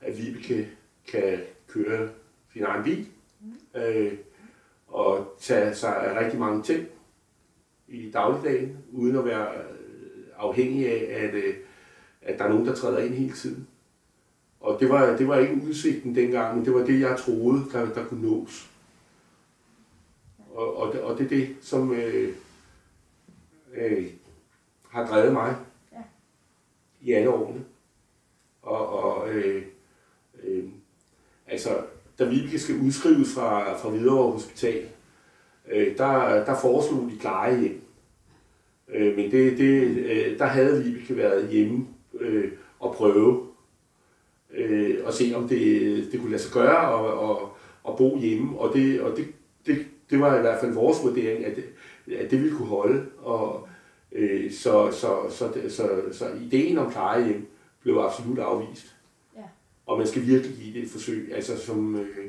at 0.00 0.18
Vibeke 0.18 0.68
kan 1.06 1.38
køre 1.68 2.08
sin 2.52 2.62
egen 2.62 2.84
bil, 2.84 3.06
øh, 3.76 4.12
og 4.94 5.34
tage 5.38 5.74
sig 5.74 5.96
af 5.96 6.20
rigtig 6.20 6.38
mange 6.40 6.62
ting 6.62 6.86
i 7.88 8.10
dagligdagen, 8.10 8.78
uden 8.92 9.16
at 9.16 9.24
være 9.24 9.48
øh, 9.54 10.26
afhængig 10.36 10.88
af, 10.88 11.24
at, 11.24 11.34
øh, 11.34 11.54
at 12.22 12.38
der 12.38 12.44
er 12.44 12.48
nogen, 12.48 12.66
der 12.66 12.74
træder 12.74 12.98
ind 12.98 13.14
hele 13.14 13.32
tiden. 13.32 13.68
Og 14.60 14.80
det 14.80 14.88
var, 14.88 15.16
det 15.16 15.28
var 15.28 15.38
ikke 15.38 15.62
udsigten 15.68 16.14
dengang, 16.14 16.56
men 16.56 16.64
det 16.64 16.74
var 16.74 16.84
det, 16.84 17.00
jeg 17.00 17.18
troede, 17.18 17.64
der, 17.72 17.94
der 17.94 18.04
kunne 18.06 18.22
nås. 18.28 18.70
Og, 20.54 20.76
og, 20.76 20.92
det, 20.92 21.00
og 21.02 21.18
det 21.18 21.24
er 21.24 21.28
det, 21.28 21.56
som 21.60 21.92
øh, 21.92 22.34
øh, 23.74 24.06
har 24.88 25.06
drevet 25.06 25.32
mig 25.32 25.56
Ja. 25.92 26.02
i 27.00 27.12
alle 27.12 27.30
årene. 27.30 27.64
Og, 28.62 28.88
og 28.88 29.28
øh, 29.30 29.62
øh, 30.42 30.64
altså, 31.46 31.84
da 32.18 32.24
Vibeke 32.24 32.58
skal 32.58 32.80
udskrives 32.80 33.34
fra, 33.34 33.76
fra 33.76 33.88
Hvidovre 33.90 34.32
Hospital, 34.32 34.88
øh, 35.72 35.98
der, 35.98 36.44
der 36.44 36.56
foreslog 36.60 37.10
de 37.10 37.18
plejehjem. 37.20 37.80
Øh, 38.88 39.16
men 39.16 39.30
det, 39.30 39.58
det, 39.58 39.82
øh, 39.82 40.38
der 40.38 40.46
havde 40.46 40.84
Vibeke 40.84 41.16
været 41.16 41.48
hjemme 41.48 41.86
øh, 42.20 42.52
og 42.78 42.94
prøve 42.94 43.46
øh, 44.54 44.98
og 45.04 45.12
se, 45.12 45.32
om 45.34 45.48
det, 45.48 46.12
det 46.12 46.20
kunne 46.20 46.30
lade 46.30 46.42
sig 46.42 46.52
gøre 46.52 46.88
og, 46.88 47.30
og, 47.30 47.56
og 47.84 47.98
bo 47.98 48.18
hjemme. 48.18 48.58
Og, 48.58 48.74
det, 48.74 49.00
og 49.00 49.16
det, 49.16 49.26
det, 49.66 49.86
det 50.10 50.20
var 50.20 50.38
i 50.38 50.40
hvert 50.40 50.60
fald 50.60 50.72
vores 50.72 50.98
vurdering, 51.02 51.44
at 51.44 51.56
det, 51.56 51.64
at 52.16 52.30
det 52.30 52.40
ville 52.42 52.56
kunne 52.56 52.68
holde. 52.68 53.06
Og, 53.18 53.68
øh, 54.12 54.52
så, 54.52 54.90
så, 54.90 55.16
så, 55.30 55.52
så, 55.68 55.70
så, 55.70 55.88
så 56.12 56.26
ideen 56.46 56.78
om 56.78 56.90
plejehjem 56.90 57.46
blev 57.82 57.96
absolut 57.96 58.38
afvist. 58.38 58.96
Ja. 59.36 59.42
Og 59.86 59.98
man 59.98 60.06
skal 60.06 60.26
virkelig 60.26 60.56
give 60.56 60.74
det 60.74 60.82
et 60.82 60.90
forsøg. 60.90 61.30
Altså 61.34 61.58
som, 61.58 61.96
øh, 61.96 62.26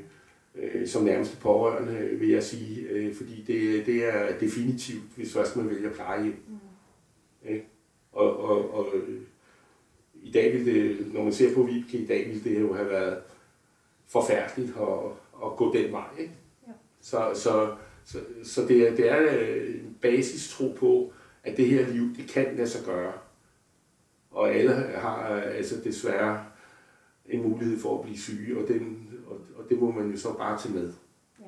øh, 0.56 0.88
som 0.88 1.04
nærmeste 1.04 1.38
pårørende, 1.38 2.10
vil 2.20 2.30
jeg 2.30 2.44
sige, 2.44 2.90
øh, 2.90 3.16
fordi 3.16 3.44
det, 3.48 3.86
det 3.86 4.06
er 4.16 4.40
definitivt, 4.40 5.04
hvis 5.16 5.34
først 5.34 5.56
man 5.56 5.70
vælger 5.70 5.94
plejehjem. 5.94 6.38
Mm. 6.48 7.50
Ikke? 7.50 7.66
Og, 8.12 8.40
og, 8.40 8.74
og 8.74 8.88
i 10.24 10.32
dag 10.32 10.54
vil 10.54 10.66
det, 10.66 11.14
når 11.14 11.24
man 11.24 11.34
ser 11.34 11.56
på 11.56 11.64
Vibeke 11.64 11.98
i 11.98 12.06
dag, 12.06 12.30
vil 12.30 12.44
det 12.44 12.62
jo 12.62 12.74
have 12.74 12.90
været 12.90 13.18
forfærdeligt 14.08 14.74
at, 14.78 15.00
at 15.46 15.58
gå 15.58 15.74
den 15.74 15.92
vej. 15.92 16.08
Ikke? 16.20 16.34
Ja. 16.68 16.72
Så, 17.02 17.32
så, 17.34 17.76
så, 18.06 18.20
så 18.44 18.68
det 18.68 18.88
er, 18.88 18.96
det 18.96 19.12
er 19.12 19.40
øh, 19.40 19.76
en 19.76 19.98
basis 20.02 20.50
tro 20.50 20.76
på, 20.80 21.14
at 21.44 21.58
det 21.58 21.68
her 21.68 21.90
liv, 21.90 22.16
det 22.18 22.28
kan 22.30 22.56
lade 22.56 22.70
sig 22.70 22.86
gøre. 22.86 23.14
Og 24.32 24.56
alle 24.56 24.74
har 24.74 25.26
altså 25.28 25.76
desværre 25.84 26.46
en 27.26 27.42
mulighed 27.42 27.80
for 27.80 27.98
at 27.98 28.04
blive 28.04 28.18
syge, 28.18 28.58
og, 28.58 28.68
den, 28.68 29.05
og, 29.58 29.64
det 29.70 29.80
må 29.82 29.92
man 29.92 30.12
jo 30.12 30.18
så 30.18 30.34
bare 30.38 30.58
tage 30.60 30.74
med. 30.74 30.94
Ja. 31.40 31.46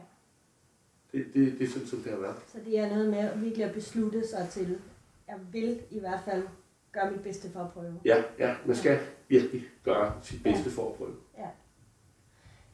Det, 1.12 1.26
det, 1.34 1.60
det 1.60 1.68
er 1.68 1.72
sådan, 1.72 1.88
som 1.88 2.00
det 2.00 2.12
har 2.12 2.20
været. 2.20 2.36
Så 2.48 2.58
det 2.66 2.80
er 2.80 2.90
noget 2.90 3.10
med 3.10 3.18
at 3.18 3.42
virkelig 3.42 3.66
at 3.66 3.74
beslutte 3.74 4.28
sig 4.28 4.48
til, 4.52 4.78
jeg 5.28 5.36
vil 5.52 5.82
i 5.92 6.00
hvert 6.00 6.20
fald 6.26 6.44
gøre 6.92 7.12
mit 7.12 7.22
bedste 7.22 7.50
for 7.50 7.60
at 7.60 7.72
prøve. 7.72 8.00
Ja, 8.06 8.24
ja, 8.40 8.56
man 8.66 8.76
skal 8.76 9.00
virkelig 9.28 9.64
gøre 9.84 10.14
sit 10.22 10.44
bedste 10.44 10.70
for 10.70 10.90
at 10.90 10.96
prøve. 10.96 11.16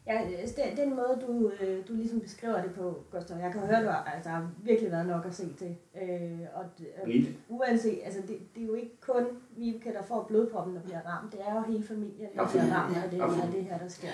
Ja, 0.07 0.21
altså, 0.38 0.61
den, 0.61 0.77
den 0.77 0.89
måde, 0.95 1.19
du, 1.27 1.51
øh, 1.61 1.88
du 1.88 1.93
ligesom 1.93 2.19
beskriver 2.19 2.61
det 2.61 2.71
på, 2.75 3.03
Gustav, 3.11 3.38
jeg 3.38 3.51
kan 3.51 3.61
høre, 3.61 3.77
at 3.77 3.84
du 3.86 3.89
har, 3.89 4.03
altså, 4.03 4.29
der 4.29 4.36
har 4.36 4.51
virkelig 4.63 4.91
været 4.91 5.05
nok 5.07 5.25
at 5.25 5.36
se 5.36 5.53
til. 5.53 5.75
Øh, 6.01 6.39
og 6.55 6.65
det- 6.77 6.88
øh, 7.07 7.25
uanset, 7.49 7.99
altså 8.03 8.21
det, 8.21 8.39
det 8.55 8.63
er 8.63 8.67
jo 8.67 8.73
ikke 8.73 8.97
kun 9.01 9.23
Vibeke, 9.57 9.93
der 9.93 10.03
får 10.03 10.23
blodproppen, 10.23 10.75
der 10.75 10.81
bliver 10.81 10.99
ramt. 11.07 11.31
Det 11.31 11.39
er 11.47 11.55
jo 11.55 11.61
hele 11.71 11.84
familien, 11.84 12.29
der 12.36 12.41
Absolut. 12.41 12.63
bliver 12.65 12.75
ramt 12.75 12.97
af 12.97 13.09
det, 13.11 13.21
af 13.21 13.51
det 13.51 13.63
her, 13.63 13.77
der 13.77 13.88
sker. 13.88 14.07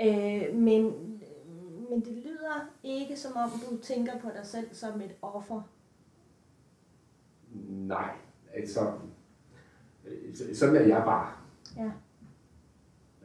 Øh, 0.00 0.54
men, 0.56 0.82
men 1.90 2.00
det 2.00 2.12
lyder 2.12 2.70
ikke 2.82 3.16
som 3.16 3.32
om, 3.36 3.50
du 3.70 3.76
tænker 3.82 4.12
på 4.20 4.28
dig 4.36 4.46
selv 4.46 4.66
som 4.72 5.00
et 5.00 5.14
offer. 5.22 5.62
Nej, 7.68 8.14
altså, 8.54 8.92
øh, 10.06 10.34
så- 10.34 10.54
sådan 10.54 10.76
er 10.76 10.80
jeg 10.80 11.02
bare. 11.04 11.32
Ja. 11.76 11.90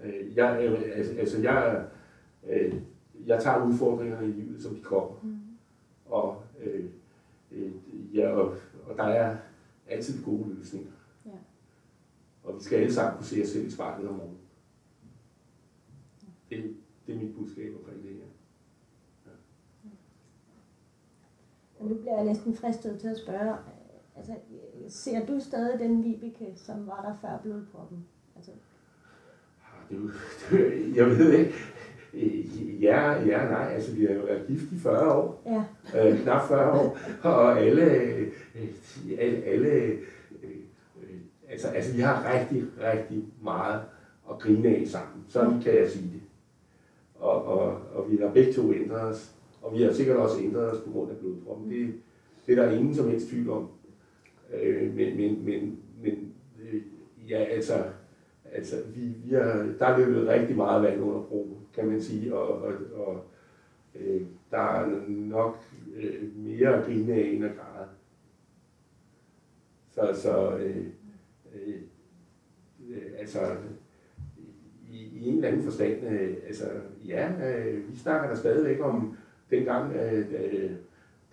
Øh, 0.03 0.38
Jeg, 0.38 0.59
altså, 0.95 1.13
altså 1.19 1.41
jeg, 1.41 1.86
øh, 2.49 2.73
jeg 3.26 3.41
tager 3.43 3.65
udfordringerne 3.65 4.28
i 4.28 4.32
livet, 4.32 4.63
som 4.63 4.76
de 4.76 4.82
kommer. 4.82 5.15
Mm. 5.23 5.39
Og, 6.05 6.43
øh, 6.63 6.86
ja, 8.13 8.30
og, 8.30 8.55
og 8.88 8.97
der 8.97 9.03
er 9.03 9.38
altid 9.88 10.23
gode 10.26 10.53
løsninger. 10.55 10.91
Ja. 11.26 11.32
Og 12.43 12.55
vi 12.55 12.63
skal 12.63 12.78
alle 12.80 12.93
sammen 12.93 13.17
kunne 13.17 13.26
se 13.26 13.41
os 13.43 13.47
selv 13.49 13.67
i 13.67 13.71
spejlet 13.71 14.09
om 14.09 14.15
morgenen. 14.15 14.38
Det, 16.64 16.76
det 17.08 17.16
er 17.16 17.20
mit 17.20 17.36
budskab 17.36 17.74
omkring 17.80 18.03
det 18.03 18.12
her. 18.12 18.22
Og 21.80 21.86
nu 21.86 21.95
bliver 21.95 22.16
jeg 22.16 22.26
næsten 22.26 22.56
fristet 22.56 22.99
til 22.99 23.08
at 23.08 23.18
spørge, 23.18 23.56
altså, 24.16 24.34
ser 24.88 25.26
du 25.26 25.39
stadig 25.39 25.80
den 25.80 26.03
Vibeke, 26.03 26.53
som 26.56 26.88
var 26.88 27.01
der 27.01 27.28
før 27.28 27.38
blodproppen? 27.43 28.06
Altså, 28.36 28.51
Ah, 29.91 29.97
Det 29.97 30.12
det 30.51 30.95
jeg 30.97 31.06
ved 31.06 31.34
ikke. 31.34 31.53
Ja, 32.82 33.12
ja, 33.12 33.45
nej, 33.49 33.74
altså 33.74 33.95
vi 33.95 34.06
har 34.06 34.14
jo 34.14 34.22
været 34.22 34.47
gift 34.47 34.72
i 34.72 34.78
40 34.80 35.14
år. 35.14 35.41
ja, 35.45 35.64
øh, 36.10 36.20
knap 36.22 36.47
40 36.47 36.72
år, 36.72 36.97
og 37.24 37.60
alle, 37.60 37.91
øh, 37.93 38.32
alle, 39.20 39.43
alle 39.43 39.68
øh, 39.70 39.99
øh, 40.43 41.20
altså, 41.49 41.68
altså 41.68 41.93
vi 41.95 42.01
har 42.01 42.34
rigtig, 42.34 42.64
rigtig 42.84 43.24
meget 43.43 43.82
at 44.32 44.39
grine 44.39 44.70
af 44.70 44.88
sammen. 44.88 45.26
Sådan 45.28 45.62
kan 45.62 45.76
jeg 45.76 45.89
sige 45.89 46.12
det. 46.14 46.22
Og, 47.26 47.45
og, 47.45 47.82
og 47.93 48.11
vi 48.11 48.17
har 48.17 48.32
begge 48.32 48.53
to 48.53 48.73
ændret 48.73 49.01
os, 49.01 49.36
og 49.61 49.73
vi 49.73 49.82
har 49.84 49.91
sikkert 49.91 50.17
også 50.17 50.41
ændret 50.41 50.71
os 50.71 50.84
på 50.86 50.91
grund 50.91 51.11
af 51.11 51.17
blodproppen. 51.17 51.71
Det, 51.71 51.93
det 52.47 52.57
er 52.57 52.65
der 52.65 52.71
ingen 52.71 52.95
som 52.95 53.09
helst 53.09 53.30
tvivl 53.30 53.49
om. 53.49 53.69
Øh, 54.53 54.95
men, 54.95 55.17
men, 55.17 55.45
men, 55.45 55.80
men 56.03 56.34
øh, 56.61 56.82
ja, 57.30 57.38
altså, 57.38 57.84
altså 58.51 58.76
vi, 58.95 59.01
vi 59.01 59.34
har, 59.34 59.76
der 59.80 59.86
er 59.86 59.97
løbet 59.97 60.28
rigtig 60.28 60.55
meget 60.55 60.84
vand 60.84 61.01
under 61.01 61.21
broen, 61.21 61.57
kan 61.73 61.88
man 61.88 62.01
sige, 62.01 62.36
og, 62.36 62.61
og, 62.61 62.73
og 63.07 63.23
øh, 63.95 64.21
der 64.51 64.57
er 64.57 65.01
nok 65.07 65.63
øh, 65.95 66.36
mere 66.36 66.76
at 66.76 66.86
grine 66.86 67.13
af 67.13 67.28
end 67.34 67.45
at 67.45 67.51
græde. 67.55 67.89
Så, 69.91 70.21
så 70.21 70.57
øh, 70.57 70.86
øh, 71.55 71.82
øh, 72.89 73.11
altså, 73.17 73.39
i, 74.91 74.97
i 74.97 75.28
en 75.28 75.36
eller 75.36 75.47
anden 75.47 75.63
forstand, 75.63 76.03
øh, 76.07 76.36
altså, 76.47 76.65
ja, 77.08 77.30
øh, 77.30 77.91
vi 77.91 77.97
snakker 77.97 78.28
der 78.30 78.36
stadigvæk 78.36 78.80
om 78.82 79.18
dengang, 79.51 79.93
øh, 79.93 80.32
da, 80.32 80.38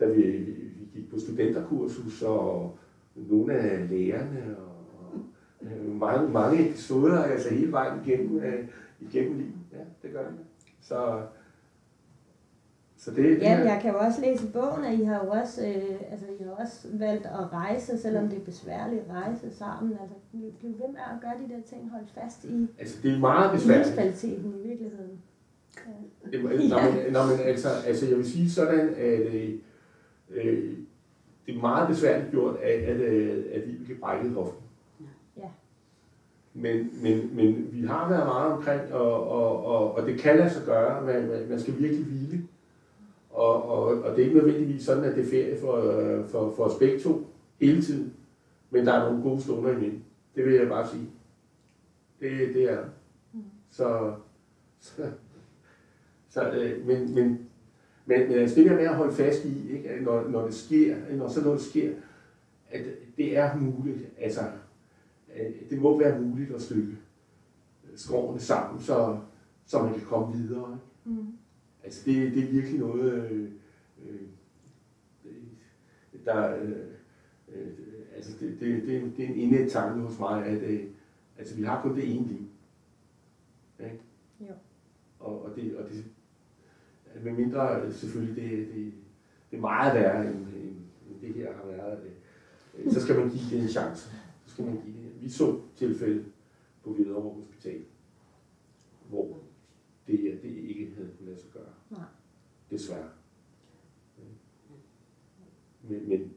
da 0.00 0.10
vi, 0.12 0.22
vi 0.22 0.88
gik 0.94 1.10
på 1.10 1.18
studenterkursus, 1.18 2.22
og 2.22 2.76
nogle 3.14 3.54
af 3.54 3.88
lærerne, 3.90 4.56
og, 4.58 5.20
øh, 5.62 5.94
mange, 6.00 6.28
mange 6.32 6.68
episoder, 6.68 7.22
altså 7.22 7.54
hele 7.54 7.72
vejen 7.72 8.00
igennem, 8.06 8.38
øh, 8.38 8.64
igennem 9.00 9.36
livet. 9.36 9.52
Ja, 9.72 9.78
det 10.02 10.12
gør 10.12 10.22
det. 10.22 10.34
Så, 10.80 11.22
så 12.96 13.10
det, 13.10 13.24
det 13.24 13.40
Ja, 13.40 13.58
jeg 13.58 13.78
kan 13.82 13.92
jo 13.92 13.98
også 13.98 14.20
læse 14.20 14.46
i 14.46 14.50
bogen, 14.50 14.84
at 14.84 14.98
I 14.98 15.04
har 15.04 15.24
jo 15.24 15.30
også, 15.30 15.66
øh, 15.66 16.00
altså, 16.10 16.26
I 16.40 16.42
har 16.42 16.50
også 16.50 16.88
valgt 16.92 17.26
at 17.26 17.52
rejse, 17.52 17.98
selvom 17.98 18.28
det 18.28 18.38
er 18.38 18.44
besværligt 18.44 19.00
at 19.00 19.14
rejse 19.14 19.56
sammen. 19.56 19.92
Altså, 20.00 20.16
bliv 20.58 20.72
ved 20.72 20.88
med 20.88 21.00
at 21.14 21.20
gøre 21.20 21.34
de 21.48 21.54
der 21.54 21.60
ting, 21.66 21.90
hold 21.90 22.04
fast 22.14 22.44
i 22.44 22.68
Altså, 22.78 22.98
det 23.02 23.14
er 23.14 23.18
meget 23.18 23.52
besværligt. 23.52 23.86
livskvaliteten 23.86 24.54
i 24.64 24.68
virkeligheden. 24.68 25.18
Det, 26.32 26.44
når, 26.44 26.92
man, 26.92 27.12
når 27.12 27.26
man, 27.26 27.40
altså, 27.40 27.68
altså, 27.86 28.06
jeg 28.08 28.16
vil 28.16 28.30
sige 28.30 28.50
sådan, 28.50 28.94
at 28.94 29.20
øh, 29.20 29.52
øh, 30.30 30.76
det 31.46 31.56
er 31.56 31.60
meget 31.60 31.88
besværligt 31.88 32.30
gjort, 32.30 32.56
at, 32.56 32.80
at, 32.80 33.00
øh, 33.00 33.44
at 33.52 33.68
Vibeke 33.68 33.94
brækkede 33.94 34.34
hoften. 34.34 34.64
Ja. 35.36 35.42
Men, 36.54 36.90
men, 37.02 37.36
men 37.36 37.68
vi 37.72 37.86
har 37.86 38.08
været 38.08 38.26
meget 38.26 38.52
omkring, 38.52 38.92
og, 38.92 39.28
og, 39.28 39.64
og, 39.64 39.94
og 39.94 40.06
det 40.06 40.20
kan 40.20 40.36
lade 40.36 40.50
sig 40.50 40.62
gøre. 40.66 41.04
Man, 41.04 41.28
man, 41.28 41.48
man 41.48 41.60
skal 41.60 41.78
virkelig 41.78 42.04
hvile. 42.04 42.48
Og, 43.30 43.68
og, 43.68 43.84
og 43.84 44.10
det 44.10 44.20
er 44.20 44.24
ikke 44.26 44.36
nødvendigvis 44.38 44.84
sådan, 44.84 45.04
at 45.04 45.16
det 45.16 45.24
er 45.24 45.30
ferie 45.30 45.60
for, 45.60 45.76
øh, 45.76 46.28
for, 46.28 46.52
for 46.56 46.64
os 46.64 46.78
begge 46.78 47.00
to 47.00 47.26
hele 47.60 47.82
tiden. 47.82 48.14
Men 48.70 48.86
der 48.86 48.92
er 48.92 49.04
nogle 49.04 49.22
gode 49.22 49.42
stunder 49.42 49.70
imellem. 49.70 50.02
Det 50.36 50.44
vil 50.44 50.54
jeg 50.54 50.68
bare 50.68 50.88
sige. 50.88 51.10
Det, 52.20 52.54
det 52.54 52.70
er 52.70 52.74
der. 52.74 52.84
Så, 53.70 54.14
så, 54.80 55.02
så 56.32 56.50
øh, 56.50 56.86
men, 56.86 57.14
men, 57.14 57.48
men, 58.06 58.28
men 58.28 58.38
altså 58.38 58.56
det 58.56 58.70
der 58.70 58.76
med 58.76 58.84
at 58.84 58.96
holde 58.96 59.12
fast 59.12 59.44
i, 59.44 59.72
ikke, 59.72 59.90
at 59.90 60.02
når, 60.02 60.28
når 60.28 60.44
det 60.44 60.54
sker, 60.54 60.96
når 61.16 61.28
sådan 61.28 61.44
noget 61.44 61.60
sker, 61.60 61.94
at 62.70 62.84
det 63.16 63.36
er 63.36 63.56
muligt, 63.56 63.98
altså, 64.18 64.40
at 65.34 65.52
det 65.70 65.78
må 65.80 65.98
være 65.98 66.20
muligt 66.20 66.54
at 66.54 66.62
stykke 66.62 66.96
skrovene 67.94 68.40
sammen, 68.40 68.80
så, 68.80 69.18
så 69.66 69.82
man 69.82 69.92
kan 69.92 70.02
komme 70.02 70.36
videre. 70.36 70.78
Ikke? 71.06 71.20
Mm. 71.20 71.26
Altså 71.84 72.02
det, 72.06 72.34
det 72.34 72.44
er 72.44 72.52
virkelig 72.52 72.80
noget, 72.80 73.30
øh, 73.30 73.48
øh, 74.04 74.20
der, 76.24 76.56
øh, 76.56 76.70
øh, 77.54 77.66
altså 78.16 78.32
det, 78.40 78.60
det, 78.60 78.82
det, 78.82 79.12
det 79.16 79.24
er 79.24 79.28
en 79.28 79.34
indet 79.34 79.72
tanke 79.72 80.00
hos 80.00 80.18
mig, 80.18 80.46
at 80.46 80.62
øh, 80.62 80.84
altså 81.38 81.56
vi 81.56 81.62
har 81.62 81.82
kun 81.82 81.96
det 81.96 82.16
ene 82.16 82.28
liv. 82.28 82.46
Ikke? 83.80 84.00
Jo. 84.40 84.54
Og, 85.18 85.44
og, 85.44 85.56
det, 85.56 85.76
og 85.76 85.88
det, 85.88 86.04
med 87.22 87.32
mindre 87.32 87.80
øh, 87.80 87.92
selvfølgelig, 87.92 88.36
det, 88.36 88.50
det, 88.74 88.92
det 89.50 89.56
er 89.56 89.60
meget 89.60 89.94
værre, 89.94 90.26
end, 90.26 90.36
end, 90.36 90.76
end 91.10 91.20
det 91.20 91.34
her 91.34 91.52
har 91.54 91.66
været. 91.66 91.98
Øh, 92.78 92.92
så 92.92 93.00
skal 93.00 93.18
man 93.18 93.30
give 93.30 93.50
det 93.50 93.62
en 93.62 93.68
chance. 93.68 94.10
Så 94.46 94.52
skal 94.52 94.64
man 94.64 94.74
give 94.74 94.96
det. 94.96 95.22
Vi 95.22 95.28
så 95.28 95.60
tilfælde 95.76 96.24
på 96.84 96.92
Hvidovre 96.92 97.34
Hospital, 97.34 97.80
hvor 99.08 99.38
det, 100.06 100.18
her, 100.18 100.36
det 100.42 100.48
ikke 100.48 100.92
havde 100.96 101.10
kunnet 101.18 101.28
lade 101.28 101.40
sig 101.40 101.50
gøre. 101.52 101.74
Nej. 101.90 102.00
Desværre. 102.70 103.08
Men, 105.88 106.08
men, 106.08 106.32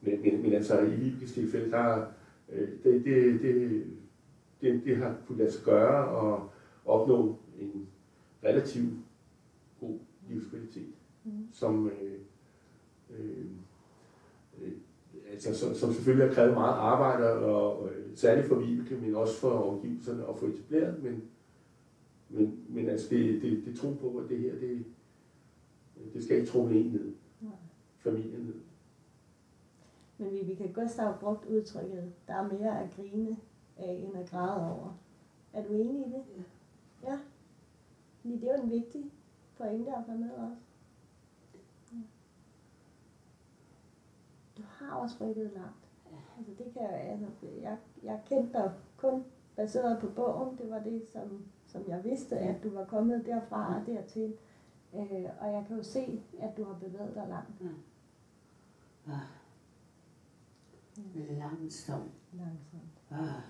men, 0.00 0.22
men, 0.22 0.42
men 0.42 0.52
altså 0.52 0.80
i 0.80 0.90
Vibekes 0.90 1.32
tilfælde, 1.32 1.70
der, 1.70 2.06
øh, 2.48 2.68
det, 2.84 3.04
det, 3.04 3.42
det, 3.42 3.86
det, 4.60 4.84
det 4.84 4.96
har 4.96 5.16
kunnet 5.26 5.38
lade 5.38 5.52
sig 5.52 5.64
gøre 5.64 6.08
og 6.08 6.50
opnå 6.84 7.38
en 7.60 7.88
relativt 8.44 8.94
god 9.80 9.98
livskvalitet, 10.28 10.94
Mm. 11.24 11.48
som, 11.52 11.88
øh, 11.88 12.18
øh, 13.10 13.46
øh, 14.62 14.72
altså, 15.30 15.54
som, 15.58 15.74
som 15.74 15.92
selvfølgelig 15.92 16.26
har 16.28 16.34
krævet 16.34 16.54
meget 16.54 16.74
arbejde, 16.74 17.32
og, 17.32 17.82
og 17.82 17.90
særligt 18.14 18.48
for 18.48 18.54
Vibeke, 18.58 18.96
men 18.96 19.14
også 19.14 19.34
for 19.40 19.50
omgivelserne 19.50 20.28
at 20.28 20.36
få 20.36 20.46
etableret, 20.46 21.02
men, 21.02 21.22
men, 22.28 22.64
men 22.68 22.88
altså 22.88 23.06
det, 23.10 23.42
det, 23.42 23.62
det 23.66 23.76
tror 23.78 23.94
på, 23.94 24.18
at 24.18 24.28
det 24.28 24.38
her, 24.38 24.54
det, 24.54 24.84
det 26.14 26.24
skal 26.24 26.36
ikke 26.36 26.50
tro 26.50 26.66
en 26.66 26.72
ned, 26.86 27.12
Nej. 27.40 27.52
familien 27.98 28.40
ned. 28.40 28.54
Men 30.18 30.32
vi, 30.32 30.38
vi 30.44 30.54
kan 30.54 30.72
Gustav 30.72 31.18
brugt 31.20 31.46
udtrykket, 31.46 32.12
der 32.26 32.34
er 32.34 32.48
mere 32.52 32.82
at 32.82 32.90
grine 32.96 33.36
af, 33.76 34.04
end 34.08 34.16
at 34.22 34.30
græde 34.30 34.66
over. 34.70 34.98
Er 35.52 35.64
du 35.64 35.72
enig 35.72 36.06
i 36.06 36.10
det? 36.10 36.22
Ja. 37.04 37.18
Fordi 38.22 38.38
det 38.38 38.50
er 38.50 38.56
jo 38.56 38.62
en 38.62 38.70
vigtig 38.70 39.12
pointe 39.56 39.90
at 39.96 40.04
få 40.06 40.12
med 40.12 40.30
også. 40.30 40.56
Ja. 41.92 41.98
Du 44.56 44.62
har 44.68 44.96
også 44.96 45.16
rykket 45.20 45.50
langt. 45.54 45.88
Altså 46.38 46.52
det 46.58 46.72
kan 46.72 46.82
jeg, 46.82 47.00
altså, 47.00 47.26
jeg, 47.62 47.78
jeg 48.02 48.20
kendte 48.26 48.52
dig 48.58 48.72
kun 48.96 49.24
baseret 49.56 50.00
på 50.00 50.08
bogen. 50.16 50.58
Det 50.58 50.70
var 50.70 50.78
det, 50.78 51.02
som, 51.12 51.44
som 51.66 51.82
jeg 51.88 52.04
vidste, 52.04 52.38
at 52.38 52.62
du 52.62 52.70
var 52.70 52.84
kommet 52.84 53.26
derfra 53.26 53.80
og 53.80 53.86
dertil. 53.86 54.34
Øh, 54.94 55.24
og 55.40 55.52
jeg 55.52 55.64
kan 55.68 55.76
jo 55.76 55.82
se, 55.82 56.22
at 56.40 56.56
du 56.56 56.64
har 56.64 56.74
bevæget 56.74 57.14
dig 57.14 57.26
langt. 57.28 57.62
Ah. 59.08 59.20
Langsomt. 61.14 62.12
Langsomt. 62.32 63.00
Ah. 63.10 63.42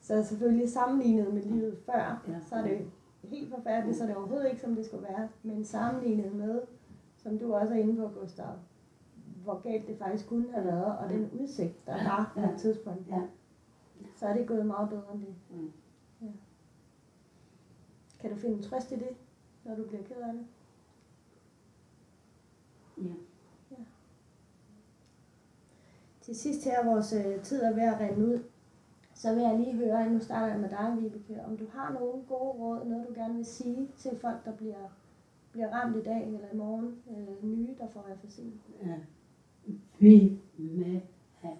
Så 0.00 0.24
selvfølgelig 0.24 0.70
sammenlignet 0.70 1.34
med 1.34 1.42
livet 1.42 1.78
før, 1.86 2.24
Ja. 2.28 2.40
så 2.48 2.54
er 2.54 2.62
det 2.62 2.90
helt 3.24 3.54
forfærdeligt, 3.54 3.96
så 3.96 4.02
er 4.02 4.06
det 4.08 4.16
overhovedet 4.16 4.48
ikke, 4.48 4.60
som 4.60 4.74
det 4.74 4.86
skulle 4.86 5.02
være. 5.08 5.28
Men 5.42 5.64
sammenlignet 5.64 6.34
med, 6.34 6.60
som 7.16 7.38
du 7.38 7.54
også 7.54 7.74
er 7.74 7.78
inde 7.78 7.96
på, 7.96 8.08
Gustav, 8.20 8.52
hvor 9.42 9.60
galt 9.60 9.86
det 9.86 9.98
faktisk 9.98 10.28
kunne 10.28 10.52
have 10.52 10.64
været, 10.64 10.98
og 10.98 11.08
den 11.10 11.30
udsigt, 11.40 11.86
der 11.86 11.92
var 12.04 12.30
på 12.34 12.40
Ja. 12.40 12.52
et 12.52 12.60
tidspunkt, 12.60 13.08
Ja. 13.08 13.22
så 14.16 14.26
er 14.26 14.36
det 14.36 14.46
gået 14.48 14.66
meget 14.66 14.88
bedre 14.88 15.12
end 15.14 15.20
det. 15.20 15.34
Mm. 15.50 15.72
Ja. 16.22 16.26
Kan 18.20 18.30
du 18.30 18.36
finde 18.36 18.62
trøst 18.62 18.92
i 18.92 18.94
det, 18.94 19.08
når 19.64 19.74
du 19.74 19.84
bliver 19.84 20.02
ked 20.02 20.16
af 20.16 20.32
det? 20.32 20.46
Ja. 23.06 23.14
Til 26.20 26.36
sidst 26.36 26.64
her, 26.64 26.84
vores 26.84 27.12
øh, 27.12 27.42
tid 27.42 27.62
er 27.62 27.74
ved 27.74 27.82
at 27.82 28.00
rende 28.00 28.26
ud, 28.26 28.42
så 29.18 29.34
vil 29.34 29.42
jeg 29.42 29.58
lige 29.58 29.76
høre, 29.76 30.10
nu 30.10 30.20
starter 30.20 30.46
jeg 30.46 30.60
med 30.60 30.68
dig, 30.68 30.96
Vibeke, 31.00 31.44
om 31.44 31.56
du 31.56 31.66
har 31.72 31.92
nogle 31.92 32.22
gode 32.28 32.58
råd, 32.58 32.84
noget 32.84 33.08
du 33.08 33.14
gerne 33.14 33.34
vil 33.34 33.44
sige 33.44 33.88
til 33.96 34.18
folk, 34.20 34.44
der 34.44 34.56
bliver, 34.56 34.88
bliver 35.52 35.68
ramt 35.68 35.96
i 35.96 36.02
dag 36.02 36.26
eller 36.26 36.52
i 36.52 36.56
morgen, 36.56 36.94
øh, 37.10 37.48
nye, 37.50 37.74
der 37.78 37.88
får 37.88 38.06
refusion. 38.12 38.60
Ja. 38.82 38.94
Vi 39.98 40.38
med 40.58 41.00
at 41.42 41.56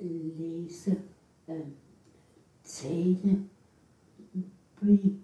læse, 0.00 1.02
øh, 1.48 1.66
tale, 2.64 3.48
vi 4.80 5.16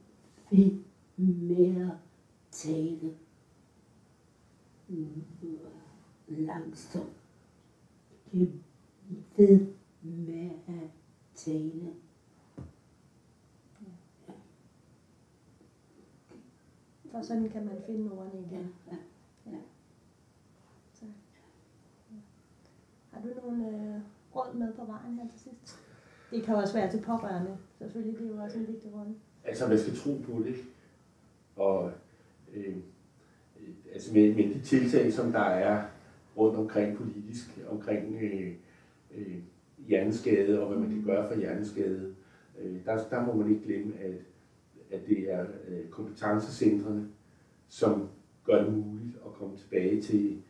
vi 0.51 0.83
med 1.19 1.83
at 1.83 1.97
tale 2.51 3.15
langsomt. 6.29 7.17
Vi 8.33 8.49
ved 9.37 9.67
med 10.03 10.51
at 10.69 10.82
tale. 11.45 11.93
For 17.11 17.23
sådan 17.23 17.49
kan 17.49 17.65
man 17.65 17.77
finde 17.87 18.11
ordene 18.13 18.49
Ja, 18.51 18.57
igen. 18.57 18.73
ja. 19.47 19.59
Så, 20.93 21.05
ja. 22.11 22.17
Har 23.11 23.21
du 23.23 23.29
nogle 23.47 23.69
øh, 23.69 24.01
råd 24.37 24.55
med 24.55 24.73
på 24.73 24.85
vejen 24.85 25.19
her 25.19 25.29
til 25.31 25.41
sidst? 25.41 25.79
Det 26.31 26.43
kan 26.43 26.55
også 26.55 26.75
være 26.75 26.91
til 26.91 27.03
pårørende, 27.03 27.59
selvfølgelig. 27.79 28.19
Det 28.19 28.27
er 28.31 28.35
jo 28.37 28.43
også 28.43 28.59
en 28.59 28.67
vigtig 28.69 28.95
rolle. 28.95 29.15
Altså, 29.45 29.69
man 29.69 29.79
skal 29.79 29.97
tro 29.97 30.11
på 30.27 30.43
det. 30.43 30.57
Og 31.57 31.93
øh, 32.53 32.77
altså 33.93 34.15
med, 34.15 34.35
med 34.35 34.55
de 34.55 34.61
tiltag, 34.61 35.13
som 35.13 35.33
der 35.33 35.41
er 35.41 35.85
rundt 36.37 36.59
omkring 36.59 36.97
politisk, 36.97 37.59
omkring 37.69 38.15
øh, 38.23 38.55
øh, 39.15 39.39
hjerneskade 39.87 40.61
og 40.61 40.69
hvad 40.69 40.79
man 40.79 40.91
kan 40.91 41.03
gøre 41.05 41.29
for 41.29 41.41
hjerneskade, 41.41 42.15
øh, 42.63 42.85
der, 42.85 43.09
der 43.11 43.27
må 43.27 43.35
man 43.35 43.51
ikke 43.51 43.65
glemme, 43.65 43.99
at, 43.99 44.15
at 44.91 45.01
det 45.09 45.33
er 45.33 45.47
øh, 45.69 45.89
kompetencecentrene, 45.91 47.09
som 47.69 48.09
gør 48.45 48.65
det 48.65 48.73
muligt 48.73 49.17
at 49.27 49.33
komme 49.33 49.57
tilbage 49.57 50.03
til 50.03 50.43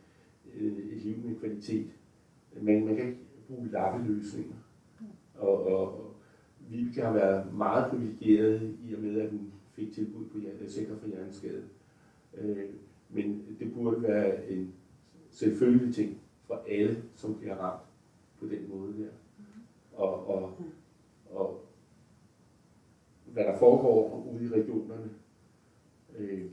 øh, 0.55 0.77
et 0.77 1.01
liv 1.01 1.17
med 1.17 1.35
kvalitet. 1.35 1.87
Men 2.61 2.85
man 2.85 2.95
kan 2.95 3.05
ikke 3.07 3.19
bruge 3.47 3.69
lappeløsninger. 3.71 4.55
Og, 5.35 5.67
og, 5.67 6.05
og 6.05 6.15
Vibeke 6.69 7.01
har 7.01 7.13
været 7.13 7.53
meget 7.53 7.91
privilegeret 7.91 8.77
i 8.89 8.93
og 8.93 9.01
med, 9.01 9.21
at 9.21 9.29
hun 9.29 9.51
fik 9.73 9.93
tilbud 9.93 10.25
på 10.25 10.39
Sikker 10.67 10.97
for 10.97 11.07
Hjerneskade. 11.07 11.63
Øh, 12.37 12.57
men 13.09 13.45
det 13.59 13.73
burde 13.73 14.03
være 14.03 14.51
en 14.51 14.73
selvfølgelig 15.29 15.95
ting 15.95 16.17
for 16.47 16.63
alle, 16.69 17.03
som 17.15 17.35
bliver 17.35 17.55
ramt 17.55 17.81
på 18.39 18.45
den 18.45 18.69
måde 18.69 18.93
der. 18.93 19.09
Og, 19.95 20.27
og, 20.27 20.53
og 21.29 21.59
hvad 23.25 23.43
der 23.43 23.57
foregår 23.57 24.27
ude 24.33 24.45
i 24.45 24.49
regionerne, 24.49 25.09
øh, 26.17 26.45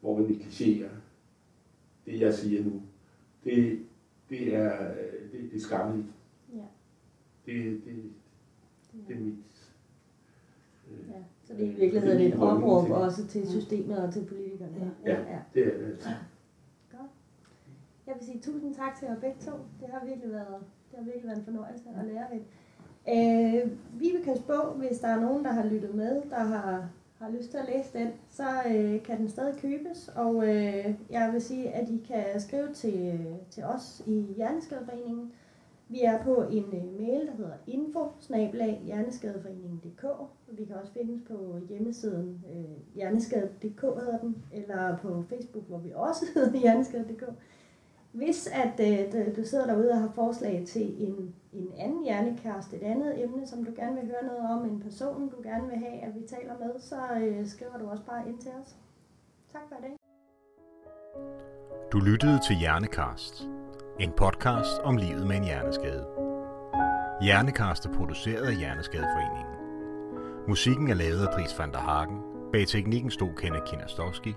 hvor 0.00 0.18
man 0.18 0.26
negligerer 0.26 0.90
det, 2.06 2.20
jeg 2.20 2.34
siger 2.34 2.64
nu, 2.64 2.82
det, 3.44 3.86
det 4.30 4.54
er, 4.54 4.94
det, 5.32 5.50
det 5.50 5.56
er 5.56 5.60
skammeligt. 5.60 6.08
Ja. 6.54 6.64
Det, 7.46 7.80
det, 7.84 8.12
det 9.08 9.16
er 9.16 9.20
mit... 9.20 9.34
Øh, 10.90 11.08
Ja, 11.08 11.22
så 11.44 11.54
det 11.54 11.66
er 11.66 11.70
i 11.70 11.74
virkeligheden 11.74 12.20
et 12.20 12.34
opråb 12.34 12.90
også 12.90 13.26
til 13.26 13.48
systemet 13.50 13.98
og 13.98 14.12
til 14.12 14.24
politikerne. 14.24 14.92
Ja. 15.06 15.20
ja. 15.20 15.38
det 15.54 15.66
er 15.66 15.78
det 15.78 15.86
altså. 15.86 16.08
Godt. 16.90 17.10
Jeg 18.06 18.14
vil 18.18 18.26
sige 18.26 18.40
tusind 18.40 18.74
tak 18.74 18.98
til 18.98 19.06
jer 19.06 19.20
begge 19.20 19.40
to. 19.40 19.52
Det 19.80 19.88
har 19.88 20.04
virkelig 20.06 20.30
været, 20.30 20.60
det 20.90 20.98
har 20.98 21.04
virkelig 21.04 21.26
været 21.26 21.38
en 21.38 21.44
fornøjelse 21.44 21.88
at 21.96 22.04
lære 22.04 22.26
det. 22.32 22.42
Øh, 23.08 23.70
Vibekes 23.92 24.42
bog, 24.46 24.74
hvis 24.74 24.98
der 24.98 25.08
er 25.08 25.20
nogen, 25.20 25.44
der 25.44 25.52
har 25.52 25.64
lyttet 25.64 25.94
med, 25.94 26.22
der 26.30 26.44
har, 26.44 26.88
har 27.18 27.30
lyst 27.30 27.50
til 27.50 27.58
at 27.58 27.68
læse 27.74 27.98
den, 27.98 28.08
så 28.30 28.48
øh, 28.66 29.02
kan 29.02 29.18
den 29.18 29.28
stadig 29.28 29.54
købes. 29.60 30.10
Og 30.16 30.48
øh, 30.48 30.94
jeg 31.10 31.30
vil 31.32 31.42
sige, 31.42 31.70
at 31.70 31.88
I 31.88 32.04
kan 32.06 32.40
skrive 32.40 32.72
til, 32.74 33.26
til 33.50 33.64
os 33.64 34.02
i 34.06 34.26
Hjerneskadeforeningen. 34.36 35.32
Vi 35.88 36.00
er 36.02 36.24
på 36.24 36.44
en 36.50 36.64
øh, 36.64 37.00
mail, 37.00 37.26
der 37.26 37.36
hedder 37.36 37.54
info 37.66 38.12
Vi 40.48 40.64
kan 40.64 40.76
også 40.76 40.92
findes 40.92 41.20
på 41.28 41.58
hjemmesiden 41.68 42.44
øh, 42.54 42.94
hjerneskade.dk 42.94 43.80
hedder 43.80 44.18
den, 44.18 44.36
eller 44.52 44.96
på 44.96 45.24
Facebook, 45.28 45.68
hvor 45.68 45.78
vi 45.78 45.92
også 45.94 46.24
hedder 46.34 46.58
hjerneskade.dk. 46.58 47.22
Hvis 48.12 48.46
at 48.46 48.80
øh, 48.80 49.36
du 49.36 49.44
sidder 49.44 49.66
derude 49.66 49.90
og 49.90 50.00
har 50.00 50.12
forslag 50.14 50.64
til 50.66 51.08
en, 51.08 51.34
en 51.52 51.68
anden 51.78 52.04
hjernekæreste, 52.04 52.76
et 52.76 52.82
andet 52.82 53.22
emne, 53.24 53.46
som 53.46 53.64
du 53.64 53.70
gerne 53.76 53.94
vil 53.94 54.06
høre 54.06 54.26
noget 54.26 54.50
om, 54.50 54.64
en 54.64 54.80
person, 54.80 55.28
du 55.28 55.36
gerne 55.42 55.68
vil 55.68 55.78
have, 55.78 56.00
at 56.00 56.14
vi 56.14 56.20
taler 56.26 56.58
med, 56.58 56.80
så 56.80 56.96
øh, 57.20 57.46
skriver 57.46 57.78
du 57.78 57.90
også 57.90 58.04
bare 58.04 58.28
ind 58.28 58.38
til 58.38 58.50
os. 58.62 58.76
Tak 59.52 59.62
for 59.68 59.76
i 59.76 59.82
dag. 59.82 59.96
Du 61.92 61.98
lyttede 61.98 62.40
til 62.46 62.56
Hjernekast. 62.56 63.48
En 64.00 64.12
podcast 64.16 64.78
om 64.84 64.96
livet 64.96 65.26
med 65.26 65.36
en 65.36 65.44
hjerneskade. 65.44 66.06
Hjernekast 67.22 67.86
er 67.86 67.92
produceret 67.92 68.46
af 68.46 68.56
Hjerneskadeforeningen. 68.56 69.54
Musikken 70.48 70.88
er 70.90 70.94
lavet 70.94 71.26
af 71.26 71.34
Dries 71.34 71.58
van 71.58 71.72
der 71.72 71.78
Hagen. 71.78 72.18
Bag 72.52 72.66
teknikken 72.68 73.10
stod 73.10 73.30
Kenneth 73.36 73.64
Kinastowski. 73.64 74.34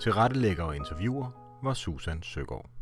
Til 0.00 0.12
rettelægger 0.12 0.64
og 0.64 0.76
interviewer 0.76 1.58
var 1.62 1.74
Susan 1.74 2.22
Søgaard. 2.22 2.75